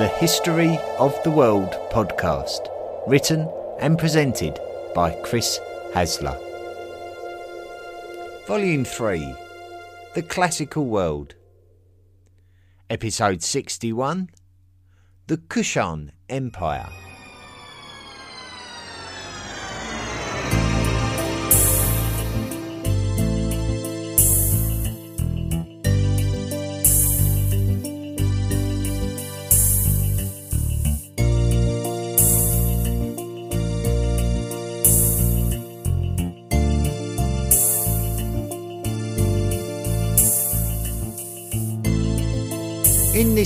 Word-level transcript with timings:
the 0.00 0.08
History 0.08 0.78
of 0.98 1.14
the 1.24 1.30
World 1.30 1.72
podcast, 1.90 2.70
written 3.06 3.46
and 3.80 3.98
presented 3.98 4.58
by 4.94 5.10
Chris 5.22 5.60
Hasler. 5.92 6.38
Volume 8.46 8.86
3 8.86 9.34
The 10.14 10.22
Classical 10.22 10.86
World, 10.86 11.34
Episode 12.88 13.42
61 13.42 14.30
The 15.26 15.36
Kushan 15.36 16.12
Empire. 16.30 16.88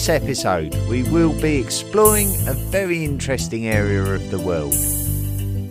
This 0.05 0.23
episode, 0.23 0.75
we 0.87 1.03
will 1.05 1.33
be 1.41 1.57
exploring 1.57 2.29
a 2.47 2.53
very 2.53 3.07
interesting 3.07 3.69
area 3.69 4.03
of 4.03 4.31
the 4.31 4.39
world. 4.39 4.75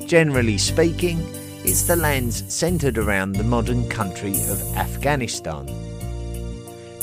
Generally 0.10 0.58
speaking, 0.58 1.20
it's 1.64 1.84
the 1.84 1.96
lands 1.96 2.44
centred 2.52 2.98
around 2.98 3.34
the 3.34 3.44
modern 3.44 3.88
country 3.90 4.32
of 4.32 4.60
Afghanistan. 4.76 5.68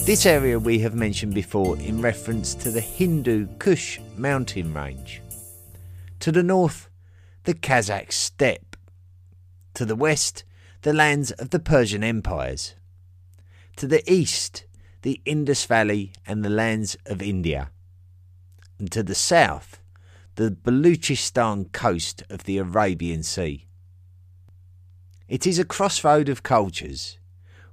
This 0.07 0.27
area 0.27 0.59
we 0.59 0.80
have 0.80 0.96
mentioned 0.96 1.32
before 1.32 1.77
in 1.77 2.02
reference 2.02 2.52
to 2.57 2.71
the 2.73 2.80
Hindu 2.80 3.47
Kush 3.60 4.01
mountain 4.16 4.74
range. 4.74 5.23
To 6.19 6.32
the 6.32 6.43
north, 6.43 6.91
the 7.45 7.54
Kazakh 7.54 8.10
steppe. 8.10 8.74
To 9.74 9.85
the 9.85 9.95
west, 9.95 10.43
the 10.82 10.93
lands 10.93 11.30
of 11.30 11.51
the 11.51 11.60
Persian 11.60 12.02
empires. 12.02 12.74
To 13.76 13.87
the 13.87 14.02
east, 14.13 14.65
the 15.02 15.20
Indus 15.24 15.65
Valley 15.65 16.12
and 16.26 16.45
the 16.45 16.51
lands 16.51 16.96
of 17.06 17.23
India. 17.23 17.70
And 18.79 18.90
to 18.93 19.02
the 19.02 19.15
south, 19.15 19.80
the 20.37 20.51
Baluchistan 20.51 21.73
coast 21.73 22.23
of 22.30 22.45
the 22.45 22.59
Arabian 22.59 23.23
Sea. 23.23 23.66
It 25.29 25.46
is 25.46 25.59
a 25.59 25.65
crossroad 25.65 26.29
of 26.29 26.42
cultures, 26.42 27.18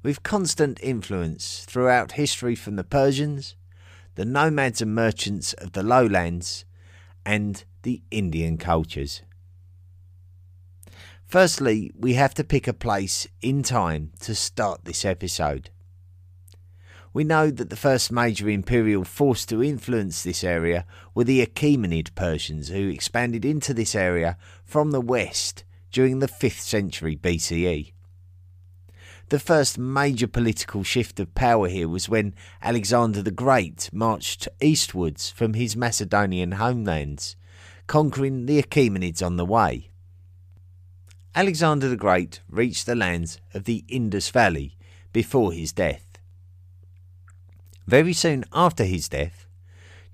with 0.04 0.24
constant 0.24 0.80
influence 0.82 1.66
throughout 1.66 2.14
history 2.14 2.56
from 2.56 2.76
the 2.76 2.84
Persians, 2.84 3.56
the 4.16 4.26
nomads 4.26 4.82
and 4.82 4.94
merchants 4.94 5.54
of 5.54 5.74
the 5.74 5.84
lowlands, 5.84 6.66
and 7.26 7.64
the 7.84 8.02
Indian 8.12 8.58
cultures. 8.58 9.22
Firstly, 11.26 11.92
we 11.98 12.14
have 12.14 12.34
to 12.36 12.44
pick 12.44 12.68
a 12.68 12.74
place 12.74 13.28
in 13.42 13.64
time 13.64 14.12
to 14.22 14.34
start 14.34 14.86
this 14.86 15.04
episode. 15.04 15.70
We 17.18 17.24
know 17.24 17.50
that 17.50 17.72
the 17.72 17.76
first 17.76 18.12
major 18.12 18.48
imperial 18.48 19.04
force 19.04 19.44
to 19.48 19.64
influence 19.64 20.22
this 20.22 20.44
area 20.44 20.86
were 21.16 21.24
the 21.24 21.44
Achaemenid 21.44 22.14
Persians, 22.14 22.70
who 22.70 22.90
expanded 22.90 23.44
into 23.44 23.74
this 23.74 23.96
area 23.96 24.38
from 24.64 24.92
the 24.92 25.02
west 25.02 25.64
during 25.92 26.20
the 26.20 26.28
5th 26.28 26.60
century 26.60 27.16
BCE. 27.18 27.92
The 29.30 29.40
first 29.40 29.80
major 29.80 30.28
political 30.28 30.84
shift 30.84 31.20
of 31.20 31.34
power 31.34 31.68
here 31.70 31.88
was 31.88 32.08
when 32.08 32.36
Alexander 32.62 33.24
the 33.24 33.32
Great 33.32 33.90
marched 33.92 34.48
eastwards 34.62 35.32
from 35.32 35.56
his 35.56 35.76
Macedonian 35.76 36.52
homelands, 36.52 37.36
conquering 37.88 38.46
the 38.46 38.62
Achaemenids 38.62 39.26
on 39.26 39.38
the 39.38 39.46
way. 39.46 39.90
Alexander 41.34 41.90
the 41.90 41.98
Great 41.98 42.42
reached 42.48 42.86
the 42.86 42.94
lands 42.94 43.42
of 43.56 43.64
the 43.64 43.84
Indus 43.88 44.30
Valley 44.30 44.78
before 45.12 45.52
his 45.52 45.72
death. 45.72 46.07
Very 47.88 48.12
soon 48.12 48.44
after 48.52 48.84
his 48.84 49.08
death, 49.08 49.46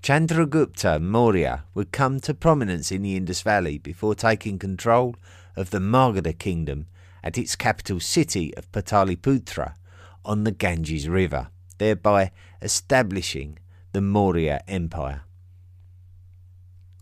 Chandragupta 0.00 1.00
Maurya 1.02 1.64
would 1.74 1.90
come 1.90 2.20
to 2.20 2.32
prominence 2.32 2.92
in 2.92 3.02
the 3.02 3.16
Indus 3.16 3.42
Valley 3.42 3.78
before 3.78 4.14
taking 4.14 4.60
control 4.60 5.16
of 5.56 5.70
the 5.70 5.80
Magadha 5.80 6.38
kingdom 6.38 6.86
at 7.24 7.36
its 7.36 7.56
capital 7.56 7.98
city 7.98 8.54
of 8.56 8.70
Pataliputra 8.70 9.74
on 10.24 10.44
the 10.44 10.52
Ganges 10.52 11.08
River, 11.08 11.48
thereby 11.78 12.30
establishing 12.62 13.58
the 13.92 14.00
Maurya 14.00 14.62
Empire. 14.68 15.22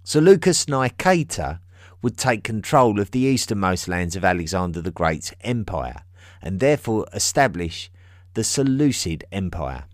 Seleucus 0.04 0.64
Nicator 0.64 1.58
would 2.00 2.16
take 2.16 2.44
control 2.44 2.98
of 2.98 3.10
the 3.10 3.20
easternmost 3.20 3.88
lands 3.88 4.16
of 4.16 4.24
Alexander 4.24 4.80
the 4.80 4.90
Great's 4.90 5.34
empire 5.42 6.04
and 6.40 6.60
therefore 6.60 7.06
establish 7.12 7.90
the 8.32 8.42
Seleucid 8.42 9.24
Empire. 9.30 9.84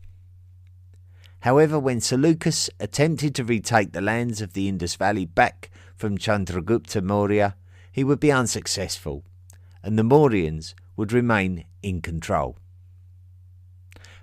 However, 1.41 1.79
when 1.79 2.01
Seleucus 2.01 2.69
attempted 2.81 3.35
to 3.37 3.45
retake 3.45 3.93
the 3.93 4.01
lands 4.01 4.41
of 4.41 4.55
the 4.55 4.69
Indus 4.69 4.97
Valley 4.97 5.25
back 5.25 5.71
from 5.95 6.19
Chandragupta 6.19 7.03
Maurya, 7.03 7.55
he 7.93 8.03
would 8.03 8.21
be 8.21 8.33
unsuccessful, 8.33 9.25
and 9.83 9.99
the 9.99 10.05
Mauryans 10.05 10.75
would 10.97 11.13
remain 11.13 11.65
in 11.83 12.03
control. 12.03 12.59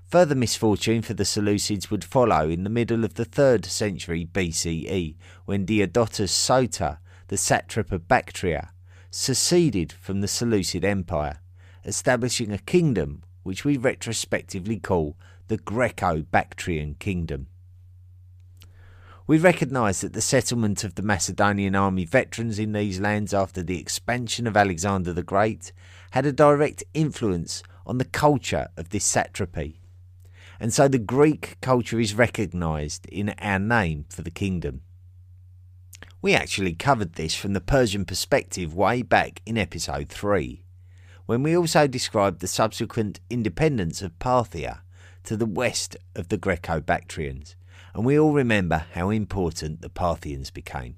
Further 0.07 0.35
misfortune 0.35 1.01
for 1.01 1.13
the 1.13 1.23
Seleucids 1.23 1.89
would 1.89 2.03
follow 2.03 2.49
in 2.49 2.63
the 2.63 2.69
middle 2.69 3.03
of 3.03 3.15
the 3.15 3.25
3rd 3.25 3.65
century 3.65 4.27
BCE, 4.31 5.15
when 5.45 5.65
Diodotus 5.65 6.31
Soter, 6.31 6.99
the 7.27 7.37
satrap 7.37 7.91
of 7.91 8.07
Bactria, 8.07 8.71
seceded 9.09 9.91
from 9.93 10.21
the 10.21 10.27
Seleucid 10.27 10.85
Empire, 10.85 11.39
establishing 11.85 12.51
a 12.51 12.57
kingdom 12.57 13.23
which 13.43 13.63
we 13.63 13.77
retrospectively 13.77 14.79
call 14.79 15.17
the 15.47 15.57
Greco 15.57 16.23
Bactrian 16.23 16.95
kingdom. 16.95 17.47
We 19.27 19.37
recognise 19.37 20.01
that 20.01 20.13
the 20.13 20.21
settlement 20.21 20.83
of 20.83 20.95
the 20.95 21.01
Macedonian 21.01 21.75
army 21.75 22.05
veterans 22.05 22.59
in 22.59 22.73
these 22.73 22.99
lands 22.99 23.33
after 23.33 23.63
the 23.63 23.79
expansion 23.79 24.45
of 24.45 24.55
Alexander 24.55 25.13
the 25.13 25.23
Great 25.23 25.71
had 26.11 26.25
a 26.25 26.31
direct 26.31 26.83
influence 26.93 27.63
on 27.85 27.97
the 27.97 28.05
culture 28.05 28.67
of 28.77 28.89
this 28.89 29.03
satrapy, 29.03 29.79
and 30.59 30.73
so 30.73 30.87
the 30.87 30.99
Greek 30.99 31.57
culture 31.61 31.99
is 31.99 32.13
recognised 32.13 33.05
in 33.07 33.33
our 33.39 33.59
name 33.59 34.05
for 34.09 34.21
the 34.21 34.31
kingdom. 34.31 34.81
We 36.21 36.33
actually 36.33 36.73
covered 36.73 37.13
this 37.13 37.35
from 37.35 37.53
the 37.53 37.61
Persian 37.61 38.05
perspective 38.05 38.73
way 38.73 39.01
back 39.01 39.41
in 39.45 39.57
episode 39.57 40.09
3, 40.09 40.63
when 41.25 41.43
we 41.43 41.57
also 41.57 41.87
described 41.87 42.39
the 42.39 42.47
subsequent 42.47 43.19
independence 43.29 44.01
of 44.01 44.17
Parthia 44.17 44.81
to 45.25 45.37
the 45.37 45.45
west 45.45 45.97
of 46.15 46.29
the 46.29 46.37
Greco 46.37 46.79
Bactrians, 46.79 47.55
and 47.93 48.05
we 48.05 48.17
all 48.17 48.33
remember 48.33 48.85
how 48.93 49.09
important 49.09 49.81
the 49.81 49.89
Parthians 49.89 50.51
became. 50.51 50.95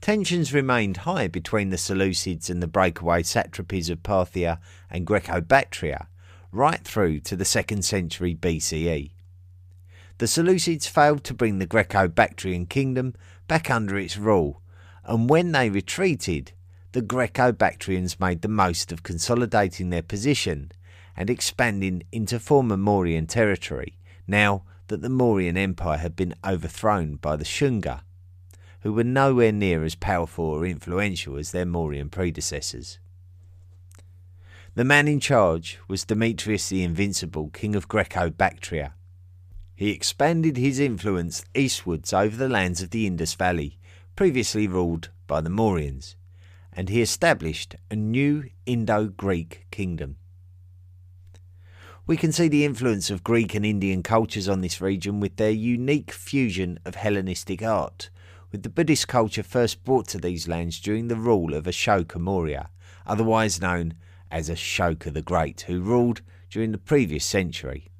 Tensions 0.00 0.54
remained 0.54 0.98
high 0.98 1.28
between 1.28 1.70
the 1.70 1.76
Seleucids 1.76 2.48
and 2.48 2.62
the 2.62 2.66
breakaway 2.66 3.22
satrapies 3.22 3.90
of 3.90 4.02
Parthia 4.02 4.58
and 4.90 5.06
Greco 5.06 5.40
Bactria 5.40 6.08
right 6.52 6.82
through 6.82 7.20
to 7.20 7.36
the 7.36 7.44
2nd 7.44 7.84
century 7.84 8.34
BCE. 8.34 9.10
The 10.18 10.26
Seleucids 10.26 10.88
failed 10.88 11.24
to 11.24 11.34
bring 11.34 11.58
the 11.58 11.66
Greco 11.66 12.08
Bactrian 12.08 12.66
kingdom 12.66 13.14
back 13.46 13.70
under 13.70 13.98
its 13.98 14.16
rule, 14.16 14.62
and 15.04 15.30
when 15.30 15.52
they 15.52 15.70
retreated, 15.70 16.52
the 16.92 17.02
Greco 17.02 17.52
Bactrians 17.52 18.18
made 18.18 18.42
the 18.42 18.48
most 18.48 18.92
of 18.92 19.02
consolidating 19.02 19.90
their 19.90 20.02
position 20.02 20.72
and 21.16 21.30
expanding 21.30 22.02
into 22.12 22.38
former 22.38 22.76
Mauryan 22.76 23.26
territory, 23.26 23.98
now 24.26 24.64
that 24.88 25.02
the 25.02 25.08
Mauryan 25.08 25.56
Empire 25.56 25.98
had 25.98 26.16
been 26.16 26.34
overthrown 26.44 27.16
by 27.16 27.36
the 27.36 27.44
Shunga, 27.44 28.02
who 28.80 28.92
were 28.92 29.04
nowhere 29.04 29.52
near 29.52 29.84
as 29.84 29.94
powerful 29.94 30.44
or 30.44 30.66
influential 30.66 31.36
as 31.36 31.52
their 31.52 31.66
Mauryan 31.66 32.10
predecessors. 32.10 32.98
The 34.74 34.84
man 34.84 35.08
in 35.08 35.20
charge 35.20 35.78
was 35.88 36.04
Demetrius 36.04 36.68
the 36.68 36.82
Invincible, 36.82 37.50
king 37.50 37.74
of 37.74 37.88
Greco 37.88 38.30
Bactria. 38.30 38.94
He 39.74 39.90
expanded 39.90 40.56
his 40.56 40.78
influence 40.78 41.44
eastwards 41.54 42.12
over 42.12 42.36
the 42.36 42.48
lands 42.48 42.80
of 42.82 42.90
the 42.90 43.06
Indus 43.06 43.34
Valley, 43.34 43.78
previously 44.14 44.66
ruled 44.66 45.10
by 45.26 45.40
the 45.40 45.50
Mauryans, 45.50 46.16
and 46.72 46.88
he 46.88 47.02
established 47.02 47.76
a 47.90 47.96
new 47.96 48.44
Indo 48.64 49.06
Greek 49.06 49.66
kingdom. 49.70 50.16
We 52.10 52.16
can 52.16 52.32
see 52.32 52.48
the 52.48 52.64
influence 52.64 53.08
of 53.08 53.22
Greek 53.22 53.54
and 53.54 53.64
Indian 53.64 54.02
cultures 54.02 54.48
on 54.48 54.62
this 54.62 54.80
region 54.80 55.20
with 55.20 55.36
their 55.36 55.52
unique 55.52 56.10
fusion 56.10 56.80
of 56.84 56.96
Hellenistic 56.96 57.62
art, 57.62 58.10
with 58.50 58.64
the 58.64 58.68
Buddhist 58.68 59.06
culture 59.06 59.44
first 59.44 59.84
brought 59.84 60.08
to 60.08 60.18
these 60.18 60.48
lands 60.48 60.80
during 60.80 61.06
the 61.06 61.14
rule 61.14 61.54
of 61.54 61.66
Ashoka 61.66 62.18
Maurya, 62.18 62.70
otherwise 63.06 63.60
known 63.60 63.94
as 64.28 64.50
Ashoka 64.50 65.14
the 65.14 65.22
Great, 65.22 65.60
who 65.68 65.80
ruled 65.80 66.20
during 66.50 66.72
the 66.72 66.78
previous 66.78 67.24
century. 67.24 67.92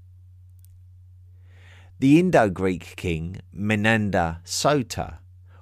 The 2.01 2.19
Indo 2.19 2.49
Greek 2.49 2.97
king 2.97 3.41
Menander 3.53 4.39
Soter 4.43 5.19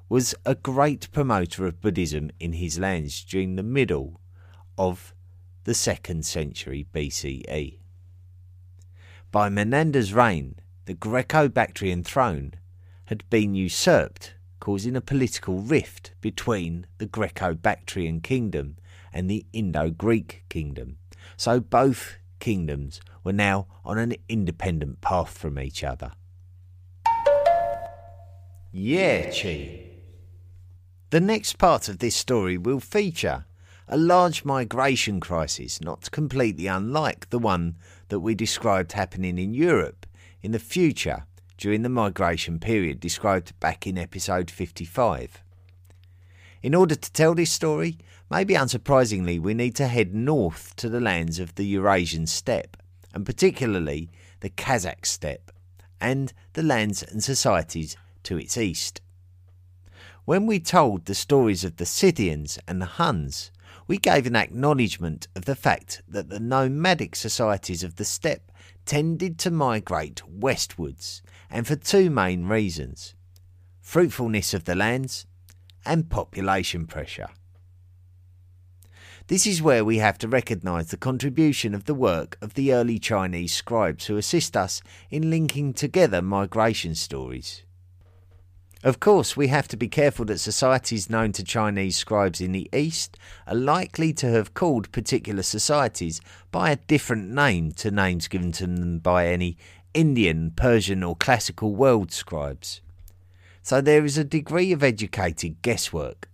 was 0.09 0.35
a 0.47 0.55
great 0.55 1.12
promoter 1.12 1.67
of 1.67 1.83
Buddhism 1.83 2.31
in 2.41 2.55
his 2.55 2.79
lands 2.79 3.23
during 3.25 3.56
the 3.56 3.62
middle 3.62 4.23
of 4.79 5.12
the 5.65 5.75
second 5.75 6.25
century 6.25 6.87
BCE. 6.94 7.81
By 9.31 9.51
Menander's 9.51 10.15
reign, 10.15 10.55
the 10.87 10.95
Greco 10.95 11.49
Bactrian 11.49 12.03
throne 12.03 12.55
had 13.07 13.29
been 13.29 13.55
usurped, 13.55 14.33
causing 14.59 14.97
a 14.97 15.03
political 15.03 15.59
rift 15.59 16.13
between 16.23 16.87
the 16.97 17.05
Greco 17.05 17.53
Bactrian 17.53 18.23
kingdom 18.23 18.77
and 19.13 19.31
the 19.31 19.45
Indo 19.53 19.91
Greek 19.91 20.45
kingdom. 20.49 20.97
So 21.37 21.61
both 21.61 22.17
kingdoms 22.41 23.03
were 23.23 23.35
now 23.35 23.67
on 23.85 23.99
an 23.99 24.15
independent 24.31 25.03
path 25.03 25.37
from 25.37 25.59
each 25.59 25.85
other. 25.85 26.13
Yeah, 28.73 29.27
Yuezhi. 29.27 29.89
The 31.11 31.21
next 31.21 31.59
part 31.59 31.91
of 31.91 31.99
this 31.99 32.17
story 32.17 32.57
will 32.57 32.81
feature 32.81 33.45
a 33.88 33.96
large 33.96 34.44
migration 34.44 35.19
crisis, 35.19 35.81
not 35.81 36.11
completely 36.11 36.67
unlike 36.67 37.31
the 37.31 37.38
one 37.38 37.76
that 38.08 38.20
we 38.20 38.35
described 38.35 38.93
happening 38.93 39.38
in 39.38 39.55
Europe 39.55 40.06
in 40.43 40.52
the 40.52 40.58
future 40.58 41.25
during 41.56 41.82
the 41.82 41.88
migration 41.88 42.61
period 42.61 43.00
described 43.00 43.58
back 43.61 43.87
in 43.87 43.96
episode 43.96 44.50
55. 44.50 45.43
In 46.62 46.75
order 46.75 46.94
to 46.94 47.12
tell 47.12 47.35
this 47.35 47.50
story, 47.50 47.99
maybe 48.31 48.55
unsurprisingly, 48.55 49.40
we 49.40 49.55
need 49.55 49.75
to 49.76 49.87
head 49.87 50.14
north 50.14 50.76
to 50.76 50.88
the 50.88 51.00
lands 51.00 51.38
of 51.38 51.55
the 51.55 51.64
Eurasian 51.64 52.26
steppe, 52.26 52.76
and 53.14 53.25
particularly 53.25 54.11
the 54.41 54.50
Kazakh 54.50 55.06
steppe, 55.06 55.50
and 56.00 56.32
the 56.52 56.62
lands 56.62 57.02
and 57.02 57.23
societies 57.23 57.96
to 58.25 58.38
its 58.38 58.56
east. 58.56 59.00
When 60.25 60.46
we 60.46 60.61
told 60.61 61.06
the 61.06 61.14
stories 61.14 61.64
of 61.64 61.76
the 61.76 61.87
Scythians 61.87 62.58
and 62.69 62.82
the 62.82 62.87
Huns, 62.87 63.50
we 63.88 63.96
gave 63.96 64.26
an 64.26 64.37
acknowledgement 64.37 65.26
of 65.35 65.46
the 65.46 65.56
fact 65.56 66.02
that 66.06 66.29
the 66.29 66.38
nomadic 66.38 67.17
societies 67.17 67.82
of 67.82 67.96
the 67.96 68.05
steppe 68.05 68.52
tended 68.85 69.38
to 69.38 69.50
migrate 69.50 70.23
westwards, 70.29 71.23
and 71.50 71.67
for 71.67 71.75
two 71.75 72.11
main 72.11 72.44
reasons 72.44 73.14
fruitfulness 73.81 74.52
of 74.52 74.67
the 74.67 74.75
lands 74.75 75.25
and 75.87 76.11
population 76.11 76.87
pressure. 76.87 77.31
This 79.29 79.46
is 79.46 79.62
where 79.62 79.82
we 79.82 79.96
have 79.96 80.19
to 80.19 80.29
recognise 80.29 80.88
the 80.88 80.99
contribution 80.99 81.75
of 81.75 81.84
the 81.84 81.94
work 81.94 82.37
of 82.43 82.52
the 82.52 82.75
early 82.75 82.99
Chinese 82.99 83.55
scribes 83.55 84.05
who 84.05 84.19
assist 84.19 84.58
us 84.58 84.82
in 85.11 85.31
linking 85.31 85.73
together 85.73 86.20
migration 86.20 86.94
stories. 86.94 87.62
Of 88.85 89.01
course, 89.01 89.37
we 89.37 89.49
have 89.49 89.67
to 89.69 89.77
be 89.77 89.89
careful 89.89 90.25
that 90.27 90.39
societies 90.39 91.11
known 91.11 91.33
to 91.33 91.43
Chinese 91.43 91.97
scribes 91.97 92.41
in 92.41 92.53
the 92.53 92.69
East 92.73 93.17
are 93.47 93.55
likely 93.55 94.13
to 94.13 94.31
have 94.31 94.55
called 94.55 94.93
particular 94.93 95.43
societies 95.43 96.21
by 96.53 96.71
a 96.71 96.77
different 96.77 97.29
name 97.29 97.73
to 97.73 97.91
names 97.91 98.29
given 98.29 98.53
to 98.53 98.67
them 98.69 99.01
by 99.01 99.27
any 99.27 99.57
Indian, 99.95 100.53
Persian, 100.55 101.03
or 101.03 101.17
classical 101.17 101.75
world 101.75 102.13
scribes. 102.13 102.81
So 103.63 103.81
there 103.81 104.05
is 104.05 104.17
a 104.17 104.23
degree 104.23 104.71
of 104.71 104.85
educated 104.85 105.61
guesswork. 105.63 106.29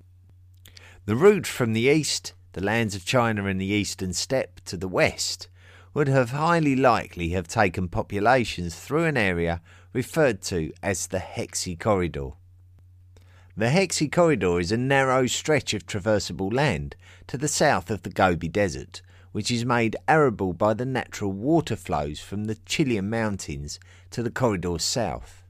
The 1.06 1.16
route 1.16 1.46
from 1.46 1.72
the 1.72 1.88
east, 1.88 2.34
the 2.52 2.62
lands 2.62 2.94
of 2.94 3.06
China 3.06 3.46
and 3.46 3.58
the 3.58 3.66
eastern 3.66 4.12
steppe, 4.12 4.60
to 4.66 4.76
the 4.76 4.88
west 4.88 5.48
would 5.94 6.08
have 6.08 6.30
highly 6.30 6.76
likely 6.76 7.30
have 7.30 7.48
taken 7.48 7.88
populations 7.88 8.74
through 8.74 9.04
an 9.04 9.16
area 9.16 9.62
referred 9.94 10.42
to 10.42 10.72
as 10.82 11.06
the 11.06 11.18
Hexi 11.18 11.78
Corridor. 11.78 12.30
The 13.56 13.66
Hexi 13.66 14.10
Corridor 14.10 14.58
is 14.58 14.72
a 14.72 14.76
narrow 14.76 15.26
stretch 15.26 15.72
of 15.72 15.86
traversable 15.86 16.52
land 16.52 16.96
to 17.28 17.38
the 17.38 17.48
south 17.48 17.90
of 17.92 18.02
the 18.02 18.10
Gobi 18.10 18.48
Desert, 18.48 19.00
which 19.30 19.52
is 19.52 19.64
made 19.64 19.96
arable 20.08 20.52
by 20.52 20.74
the 20.74 20.84
natural 20.84 21.30
water 21.30 21.76
flows 21.76 22.18
from 22.18 22.44
the 22.44 22.56
Qilian 22.56 23.08
mountains 23.08 23.78
to 24.10 24.24
the 24.24 24.30
corridor's 24.32 24.82
south. 24.82 25.44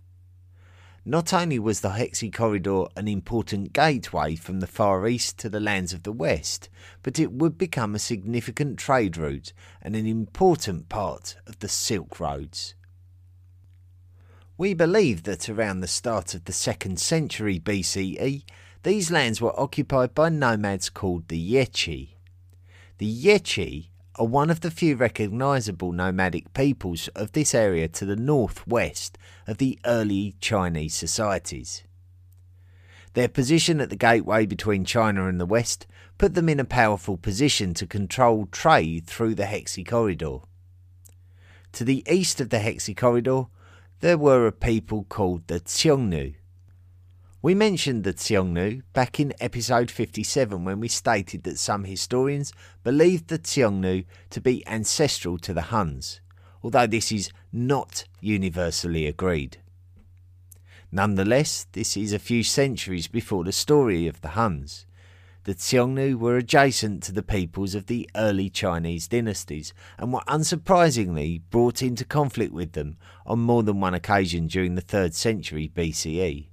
Not 1.07 1.33
only 1.33 1.59
was 1.59 1.81
the 1.81 1.91
Hexi 1.91 2.31
Corridor 2.31 2.85
an 2.97 3.09
important 3.09 3.73
gateway 3.73 4.37
from 4.37 4.61
the 4.61 4.67
Far 4.67 5.07
East 5.07 5.39
to 5.39 5.49
the 5.49 5.61
lands 5.61 5.95
of 5.95 6.03
the 6.03 6.13
West, 6.13 6.69
but 7.03 7.19
it 7.19 7.33
would 7.33 7.57
become 7.57 7.95
a 7.95 7.99
significant 7.99 8.79
trade 8.79 9.17
route 9.17 9.55
and 9.81 9.97
an 9.97 10.07
important 10.07 10.91
part 10.91 11.37
of 11.47 11.59
the 11.61 11.69
Silk 11.69 12.21
Roads. 12.21 12.75
We 14.57 14.73
believe 14.73 15.25
that 15.25 15.49
around 15.49 15.81
the 15.81 15.89
start 15.89 16.33
of 16.33 16.45
the 16.45 16.53
second 16.53 17.01
century 17.01 17.59
BCE, 17.59 18.45
these 18.85 19.11
lands 19.11 19.41
were 19.41 19.59
occupied 19.59 20.15
by 20.15 20.29
nomads 20.29 20.91
called 20.91 21.27
the 21.27 21.55
Yuezhi. 21.55 22.11
The 22.99 23.25
Yuezhi 23.25 23.89
are 24.15 24.27
one 24.27 24.51
of 24.51 24.61
the 24.61 24.71
few 24.71 24.95
recognisable 24.95 25.91
nomadic 25.91 26.55
peoples 26.55 27.09
of 27.17 27.33
this 27.33 27.53
area 27.53 27.89
to 27.89 28.07
the 28.07 28.15
northwest 28.15 29.19
of 29.49 29.59
the 29.59 29.77
early 29.85 30.37
Chinese 30.41 30.95
societies. 30.95 31.83
Their 33.15 33.29
position 33.29 33.81
at 33.81 33.91
the 33.91 33.97
gateway 33.97 34.47
between 34.47 34.85
China 34.85 35.27
and 35.27 35.41
the 35.41 35.47
West 35.47 35.89
put 36.17 36.35
them 36.35 36.49
in 36.49 36.61
a 36.61 36.65
powerful 36.65 37.17
position 37.17 37.75
to 37.75 37.89
control 37.89 38.47
trade 38.53 39.09
through 39.09 39.35
the 39.35 39.45
Hexi 39.47 39.85
Corridor. 39.85 40.39
To 41.73 41.83
the 41.83 42.05
east 42.09 42.41
of 42.41 42.51
the 42.51 42.59
Hexi 42.59 42.97
Corridor 42.97 43.47
there 44.05 44.19
were 44.19 44.47
a 44.47 44.53
people 44.53 45.07
called 45.09 45.47
the 45.47 45.59
Xiongnu. 45.61 46.35
We 47.41 47.55
mentioned 47.55 48.05
the 48.05 48.13
Xiongnu 48.13 48.83
back 48.93 49.19
in 49.19 49.33
episode 49.41 49.91
57 49.91 50.63
when 50.63 50.79
we 50.79 50.89
stated 50.89 51.45
that 51.45 51.59
some 51.59 51.85
historians 51.85 52.53
believed 52.83 53.29
the 53.29 53.39
Xiongnu 53.39 54.05
to 54.29 54.41
be 54.43 54.63
ancestral 54.67 55.39
to 55.39 55.55
the 55.55 55.73
Huns, 55.73 56.21
although 56.63 56.87
this 56.87 57.11
is 57.11 57.31
not 57.51 58.05
universally 58.21 59.07
agreed. 59.07 59.57
Nonetheless, 60.93 61.67
this 61.73 61.97
is 61.97 62.13
a 62.13 62.19
few 62.19 62.43
centuries 62.43 63.09
before 63.09 63.43
the 63.43 63.53
story 63.53 64.07
of 64.07 64.21
the 64.21 64.37
Huns, 64.37 64.85
the 65.45 65.55
Xiongnu 65.55 66.15
were 66.15 66.39
adjacent 66.39 67.03
to 67.03 67.13
the 67.13 67.23
peoples 67.23 67.75
of 67.75 67.87
the 67.87 68.09
early 68.17 68.49
Chinese 68.49 69.07
dynasties 69.07 69.75
and 69.99 70.11
were 70.11 70.23
unsurprisingly 70.27 71.43
brought 71.51 71.83
into 71.83 72.05
conflict 72.05 72.53
with 72.53 72.73
them 72.73 72.97
on 73.27 73.41
more 73.41 73.63
than 73.63 73.79
one 73.79 73.93
occasion 73.93 74.47
during 74.47 74.75
the 74.75 74.83
3rd 74.83 75.13
century 75.13 75.71
BCE. 75.75 76.49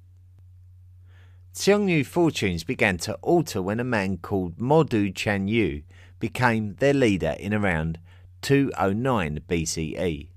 Xiongnu 1.53 2.05
fortunes 2.05 2.65
began 2.65 2.97
to 2.97 3.13
alter 3.15 3.61
when 3.61 3.79
a 3.79 3.85
man 3.85 4.17
called 4.17 4.57
Modu 4.57 5.13
Chanyu 5.13 5.83
became 6.19 6.75
their 6.75 6.93
leader 6.93 7.35
in 7.39 7.53
around 7.53 7.97
209 8.41 9.39
BCE. 9.47 10.29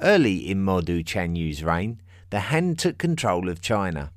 Early 0.00 0.36
in 0.48 0.64
Modu 0.64 1.04
Chanyu's 1.04 1.64
reign, 1.64 2.00
the 2.30 2.40
Han 2.40 2.76
took 2.76 2.98
control 2.98 3.48
of 3.48 3.60
China, 3.60 4.12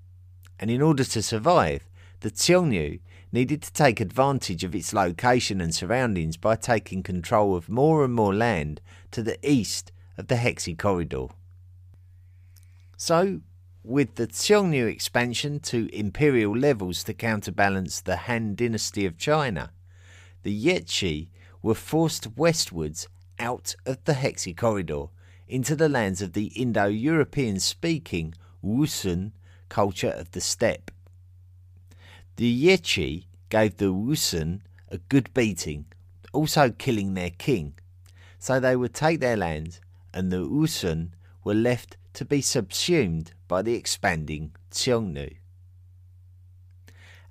and 0.60 0.70
in 0.70 0.82
order 0.82 1.04
to 1.04 1.22
survive, 1.22 1.88
the 2.22 2.32
Xiongnu 2.32 3.00
needed 3.32 3.62
to 3.62 3.74
take 3.74 4.00
advantage 4.00 4.64
of 4.64 4.76
its 4.76 4.94
location 4.94 5.62
and 5.62 5.74
surroundings 5.74 6.38
by 6.38 6.56
taking 6.56 7.04
control 7.04 7.56
of 7.56 7.70
more 7.70 8.04
and 8.04 8.14
more 8.14 8.34
land 8.34 8.82
to 9.12 9.22
the 9.22 9.38
east 9.48 9.92
of 10.18 10.28
the 10.28 10.36
Hexi 10.36 10.78
Corridor. 10.78 11.28
So, 12.98 13.42
with 13.84 14.16
the 14.16 14.28
Xiongnu 14.28 14.90
expansion 14.90 15.60
to 15.60 15.90
imperial 15.94 16.58
levels 16.58 17.04
to 17.04 17.14
counterbalance 17.14 18.02
the 18.02 18.16
Han 18.18 18.56
dynasty 18.56 19.06
of 19.06 19.18
China, 19.18 19.72
the 20.44 20.66
Yuezhi 20.66 21.30
were 21.62 21.76
forced 21.76 22.36
westwards 22.38 23.08
out 23.38 23.76
of 23.86 24.04
the 24.06 24.14
Hexi 24.14 24.56
Corridor 24.56 25.08
into 25.48 25.76
the 25.76 25.90
lands 25.90 26.22
of 26.22 26.34
the 26.34 26.48
Indo 26.48 26.86
European 26.86 27.60
speaking 27.60 28.34
Wusun 28.64 29.32
culture 29.70 30.12
of 30.12 30.32
the 30.32 30.42
steppe. 30.42 30.92
The 32.38 32.66
Yuezhi 32.66 33.26
gave 33.50 33.78
the 33.78 33.94
Wusun 33.94 34.62
a 34.90 34.98
good 34.98 35.34
beating, 35.34 35.86
also 36.34 36.70
killing 36.70 37.14
their 37.14 37.30
king. 37.30 37.76
So 38.40 38.60
they 38.60 38.76
would 38.76 38.94
take 38.94 39.22
their 39.22 39.38
lands, 39.38 39.80
and 40.14 40.32
the 40.32 40.46
Wusun 40.46 41.12
were 41.46 41.54
left 41.54 41.96
to 42.14 42.26
be 42.26 42.42
subsumed 42.42 43.32
by 43.48 43.62
the 43.62 43.76
expanding 43.76 44.52
Xiongnu. 44.72 45.38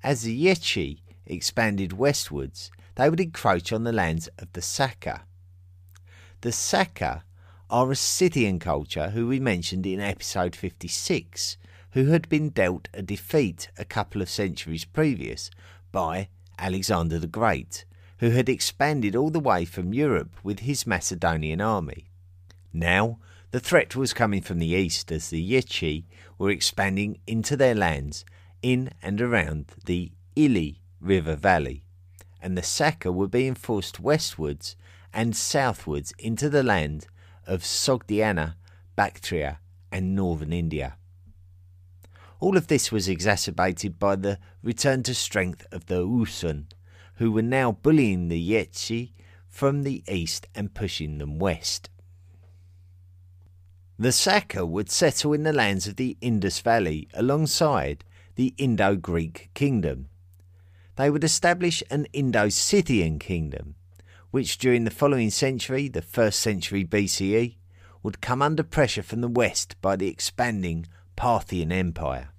As 0.03 0.23
the 0.23 0.45
Yechi 0.45 1.01
expanded 1.27 1.93
westwards, 1.93 2.71
they 2.95 3.11
would 3.11 3.21
encroach 3.21 3.73
on 3.73 3.85
the 3.85 3.93
lands 3.93 4.29
of 4.39 4.53
the 4.53 4.63
Saka. 4.63 5.25
The 6.41 6.53
Saka 6.53 7.25
are 7.71 7.91
a 7.91 7.97
Scythian 7.97 8.59
culture 8.59 9.11
who 9.11 9.27
we 9.27 9.41
mentioned 9.41 9.87
in 9.87 10.01
episode 10.01 10.55
56, 10.55 11.57
who 11.95 12.07
had 12.07 12.29
been 12.29 12.51
dealt 12.51 12.89
a 12.93 13.03
defeat 13.03 13.69
a 13.79 13.85
couple 13.85 14.21
of 14.21 14.29
centuries 14.29 14.85
previous 14.85 15.51
by 15.91 16.29
Alexander 16.59 17.19
the 17.19 17.27
Great, 17.27 17.85
who 18.19 18.31
had 18.31 18.49
expanded 18.49 19.17
all 19.17 19.31
the 19.31 19.41
way 19.41 19.65
from 19.65 19.95
Europe 19.95 20.37
with 20.43 20.61
his 20.61 20.87
Macedonian 20.87 21.61
army. 21.61 22.11
Now, 22.73 23.19
The 23.55 23.61
threat 23.61 23.95
was 23.95 24.13
coming 24.13 24.41
from 24.41 24.59
the 24.59 24.75
east 24.75 25.13
as 25.13 25.31
the 25.31 25.41
Yuezhi 25.41 26.07
were 26.39 26.51
expanding 26.51 27.21
into 27.25 27.57
their 27.57 27.77
lands 27.77 28.25
in 28.63 28.91
and 29.01 29.21
around 29.21 29.67
the 29.87 30.11
Ili 30.35 30.81
River 31.01 31.37
Valley, 31.37 31.85
and 32.43 32.59
the 32.59 32.65
Saka 32.65 33.13
were 33.13 33.29
being 33.29 33.55
forced 33.55 34.01
westwards 34.01 34.75
and 35.13 35.37
southwards 35.37 36.13
into 36.19 36.51
the 36.51 36.65
land 36.65 37.07
of 37.47 37.63
Sogdiana, 37.63 38.57
Bactria, 38.97 39.61
and 39.93 40.17
northern 40.17 40.53
India. 40.53 40.97
All 42.41 42.57
of 42.57 42.67
this 42.67 42.93
was 42.93 43.09
exacerbated 43.09 43.99
by 43.99 44.17
the 44.17 44.39
return 44.63 45.03
to 45.05 45.15
strength 45.15 45.67
of 45.73 45.87
the 45.87 46.07
Wusun, 46.07 46.67
who 47.17 47.31
were 47.31 47.43
now 47.43 47.73
bullying 47.73 48.29
the 48.29 48.51
Yuezhi 48.51 49.13
from 49.47 49.83
the 49.83 50.03
east 50.09 50.47
and 50.55 50.75
pushing 50.75 51.19
them 51.19 51.39
west. 51.39 51.91
The 53.97 54.11
Saka 54.11 54.67
would 54.67 54.91
settle 54.91 55.33
in 55.33 55.45
the 55.45 55.53
lands 55.53 55.87
of 55.87 55.95
the 55.95 56.17
Indus 56.21 56.59
Valley 56.59 57.09
alongside 57.15 58.05
the 58.35 58.53
Indo 58.59 58.97
Greek 58.97 59.51
kingdom. 59.55 60.09
They 60.97 61.11
would 61.11 61.23
establish 61.23 61.83
an 61.91 62.07
Indo 62.13 62.49
Scythian 62.49 63.21
kingdom, 63.21 63.77
which 64.33 64.59
during 64.59 64.83
the 64.83 64.91
following 64.91 65.31
century, 65.31 65.89
the 65.89 66.03
first 66.03 66.41
century 66.41 66.85
BCE, 66.85 67.55
would 68.03 68.21
come 68.21 68.43
under 68.43 68.65
pressure 68.65 69.05
from 69.05 69.21
the 69.21 69.29
west 69.29 69.81
by 69.81 69.95
the 69.95 70.09
expanding 70.09 70.87
Parthian 71.17 71.73
Empire. 71.73 72.31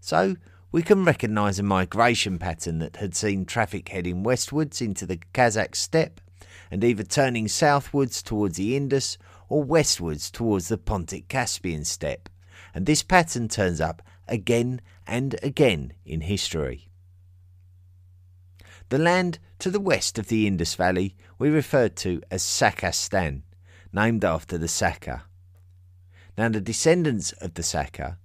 So, 0.00 0.36
we 0.72 0.82
can 0.82 1.04
recognise 1.04 1.58
a 1.58 1.62
migration 1.62 2.38
pattern 2.38 2.78
that 2.78 2.96
had 2.96 3.14
seen 3.14 3.44
traffic 3.44 3.88
heading 3.90 4.22
westwards 4.22 4.80
into 4.80 5.04
the 5.04 5.20
Kazakh 5.34 5.76
steppe 5.76 6.20
and 6.70 6.82
either 6.82 7.04
turning 7.04 7.46
southwards 7.46 8.22
towards 8.22 8.56
the 8.56 8.74
Indus 8.74 9.18
or 9.48 9.62
westwards 9.62 10.30
towards 10.30 10.68
the 10.68 10.78
Pontic 10.78 11.28
Caspian 11.28 11.84
steppe, 11.84 12.30
and 12.74 12.86
this 12.86 13.02
pattern 13.02 13.48
turns 13.48 13.80
up 13.80 14.02
again 14.26 14.80
and 15.06 15.38
again 15.42 15.92
in 16.06 16.22
history. 16.22 16.88
The 18.88 18.98
land 18.98 19.38
to 19.58 19.70
the 19.70 19.80
west 19.80 20.18
of 20.18 20.28
the 20.28 20.46
Indus 20.46 20.74
Valley 20.74 21.14
we 21.38 21.50
refer 21.50 21.88
to 21.88 22.22
as 22.30 22.42
Sakastan, 22.42 23.42
named 23.92 24.24
after 24.24 24.56
the 24.56 24.68
Saka. 24.68 25.24
Now, 26.36 26.48
the 26.48 26.60
descendants 26.60 27.32
of 27.32 27.54
the 27.54 27.62
Saka 27.62 28.18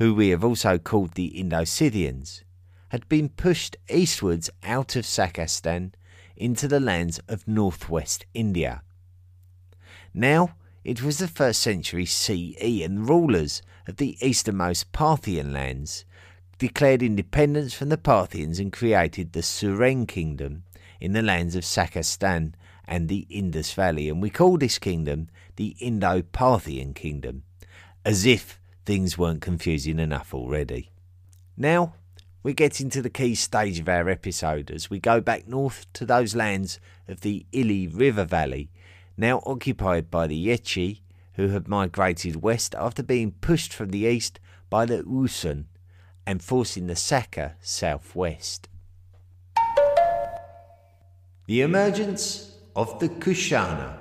who 0.00 0.14
we 0.14 0.30
have 0.30 0.42
also 0.42 0.78
called 0.78 1.12
the 1.12 1.26
Indo-Scythians, 1.26 2.42
had 2.88 3.06
been 3.10 3.28
pushed 3.28 3.76
eastwards 3.90 4.48
out 4.62 4.96
of 4.96 5.04
Sakastan 5.04 5.92
into 6.38 6.66
the 6.66 6.80
lands 6.80 7.20
of 7.28 7.46
northwest 7.46 8.24
India. 8.32 8.80
Now 10.14 10.54
it 10.84 11.02
was 11.02 11.18
the 11.18 11.28
first 11.28 11.60
century 11.60 12.06
CE, 12.06 12.56
and 12.82 13.06
rulers 13.06 13.60
of 13.86 13.96
the 13.96 14.16
easternmost 14.26 14.90
Parthian 14.92 15.52
lands 15.52 16.06
declared 16.56 17.02
independence 17.02 17.74
from 17.74 17.90
the 17.90 17.98
Parthians 17.98 18.58
and 18.58 18.72
created 18.72 19.34
the 19.34 19.42
Suren 19.42 20.08
kingdom 20.08 20.64
in 20.98 21.12
the 21.12 21.20
lands 21.20 21.54
of 21.54 21.64
Sakastan 21.64 22.54
and 22.90 23.08
the 23.08 23.24
Indus 23.30 23.72
Valley, 23.72 24.08
and 24.08 24.20
we 24.20 24.28
call 24.28 24.58
this 24.58 24.78
kingdom 24.78 25.28
the 25.54 25.76
Indo 25.78 26.22
Parthian 26.22 26.92
kingdom, 26.92 27.44
as 28.04 28.26
if 28.26 28.60
things 28.84 29.16
weren't 29.16 29.40
confusing 29.40 30.00
enough 30.00 30.34
already. 30.34 30.90
Now, 31.56 31.94
we 32.42 32.52
get 32.52 32.80
into 32.80 33.00
the 33.00 33.08
key 33.08 33.36
stage 33.36 33.78
of 33.78 33.88
our 33.88 34.08
episode 34.08 34.72
as 34.72 34.90
we 34.90 34.98
go 34.98 35.20
back 35.20 35.46
north 35.46 35.86
to 35.92 36.04
those 36.04 36.34
lands 36.34 36.80
of 37.06 37.20
the 37.20 37.46
Ili 37.52 37.86
River 37.86 38.24
Valley, 38.24 38.70
now 39.16 39.40
occupied 39.46 40.10
by 40.10 40.26
the 40.26 40.46
Yuezhi, 40.46 41.00
who 41.34 41.48
had 41.48 41.68
migrated 41.68 42.42
west 42.42 42.74
after 42.74 43.04
being 43.04 43.30
pushed 43.30 43.72
from 43.72 43.90
the 43.90 44.00
east 44.00 44.40
by 44.68 44.84
the 44.84 45.04
Wusun 45.04 45.66
and 46.26 46.42
forcing 46.42 46.88
the 46.88 46.96
Saka 46.96 47.54
southwest. 47.60 48.68
The 51.46 51.60
emergence 51.60 52.56
of 52.76 52.98
the 53.00 53.08
Kushana. 53.08 53.96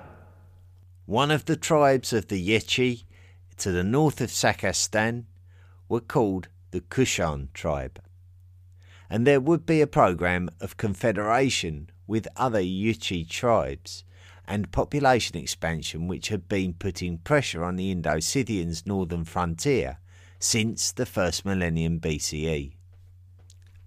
One 1.05 1.31
of 1.31 1.45
the 1.45 1.55
tribes 1.55 2.13
of 2.13 2.27
the 2.27 2.49
Yuezhi 2.49 3.03
to 3.57 3.71
the 3.71 3.83
north 3.83 4.21
of 4.21 4.29
Sakastan 4.29 5.25
were 5.87 5.99
called 5.99 6.49
the 6.71 6.81
Kushan 6.81 7.51
tribe. 7.53 7.99
And 9.09 9.25
there 9.25 9.39
would 9.39 9.65
be 9.65 9.81
a 9.81 9.87
program 9.87 10.49
of 10.61 10.77
confederation 10.77 11.89
with 12.05 12.27
other 12.35 12.61
Yuezhi 12.61 13.27
tribes 13.27 14.03
and 14.47 14.71
population 14.71 15.37
expansion 15.37 16.07
which 16.07 16.29
had 16.29 16.47
been 16.47 16.73
putting 16.73 17.17
pressure 17.19 17.63
on 17.63 17.75
the 17.75 17.91
Indo 17.91 18.19
Scythians' 18.19 18.85
northern 18.85 19.23
frontier 19.23 19.97
since 20.39 20.91
the 20.91 21.05
first 21.05 21.43
millennium 21.43 21.99
BCE. 21.99 22.73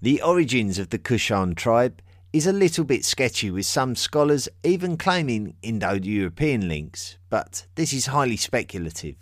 The 0.01 0.23
origins 0.23 0.79
of 0.79 0.91
the 0.91 0.99
Kushan 0.99 1.55
tribe 1.55 2.03
is 2.33 2.47
a 2.47 2.53
little 2.53 2.85
bit 2.85 3.05
sketchy, 3.05 3.51
with 3.51 3.67
some 3.67 3.95
scholars 3.95 4.49
even 4.63 4.97
claiming 4.97 5.55
Indo 5.63 5.95
European 5.95 6.69
links, 6.69 7.19
but 7.29 7.67
this 7.75 7.93
is 7.93 8.07
highly 8.07 8.37
speculative 8.37 9.17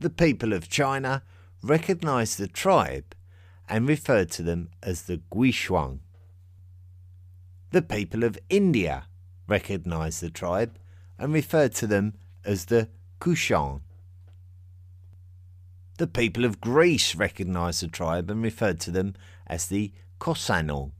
the 0.00 0.10
people 0.10 0.54
of 0.54 0.68
China 0.68 1.22
recognized 1.62 2.38
the 2.38 2.48
tribe 2.48 3.14
and 3.68 3.86
referred 3.86 4.30
to 4.32 4.42
them 4.42 4.70
as 4.82 5.02
the 5.02 5.20
Guishuang. 5.30 6.00
The 7.70 7.82
people 7.82 8.24
of 8.24 8.38
India 8.48 9.04
recognized 9.46 10.22
the 10.22 10.30
tribe 10.30 10.78
and 11.18 11.32
referred 11.34 11.74
to 11.74 11.86
them 11.86 12.14
as 12.44 12.64
the 12.64 12.88
Kushan. 13.20 13.82
The 15.98 16.06
people 16.06 16.46
of 16.46 16.62
Greece 16.62 17.14
recognized 17.14 17.82
the 17.82 17.88
tribe 17.88 18.30
and 18.30 18.42
referred 18.42 18.80
to 18.80 18.90
them 18.90 19.14
as 19.46 19.66
the 19.66 19.92
Kosanon. 20.18 20.92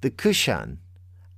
The 0.00 0.10
Kushan, 0.10 0.78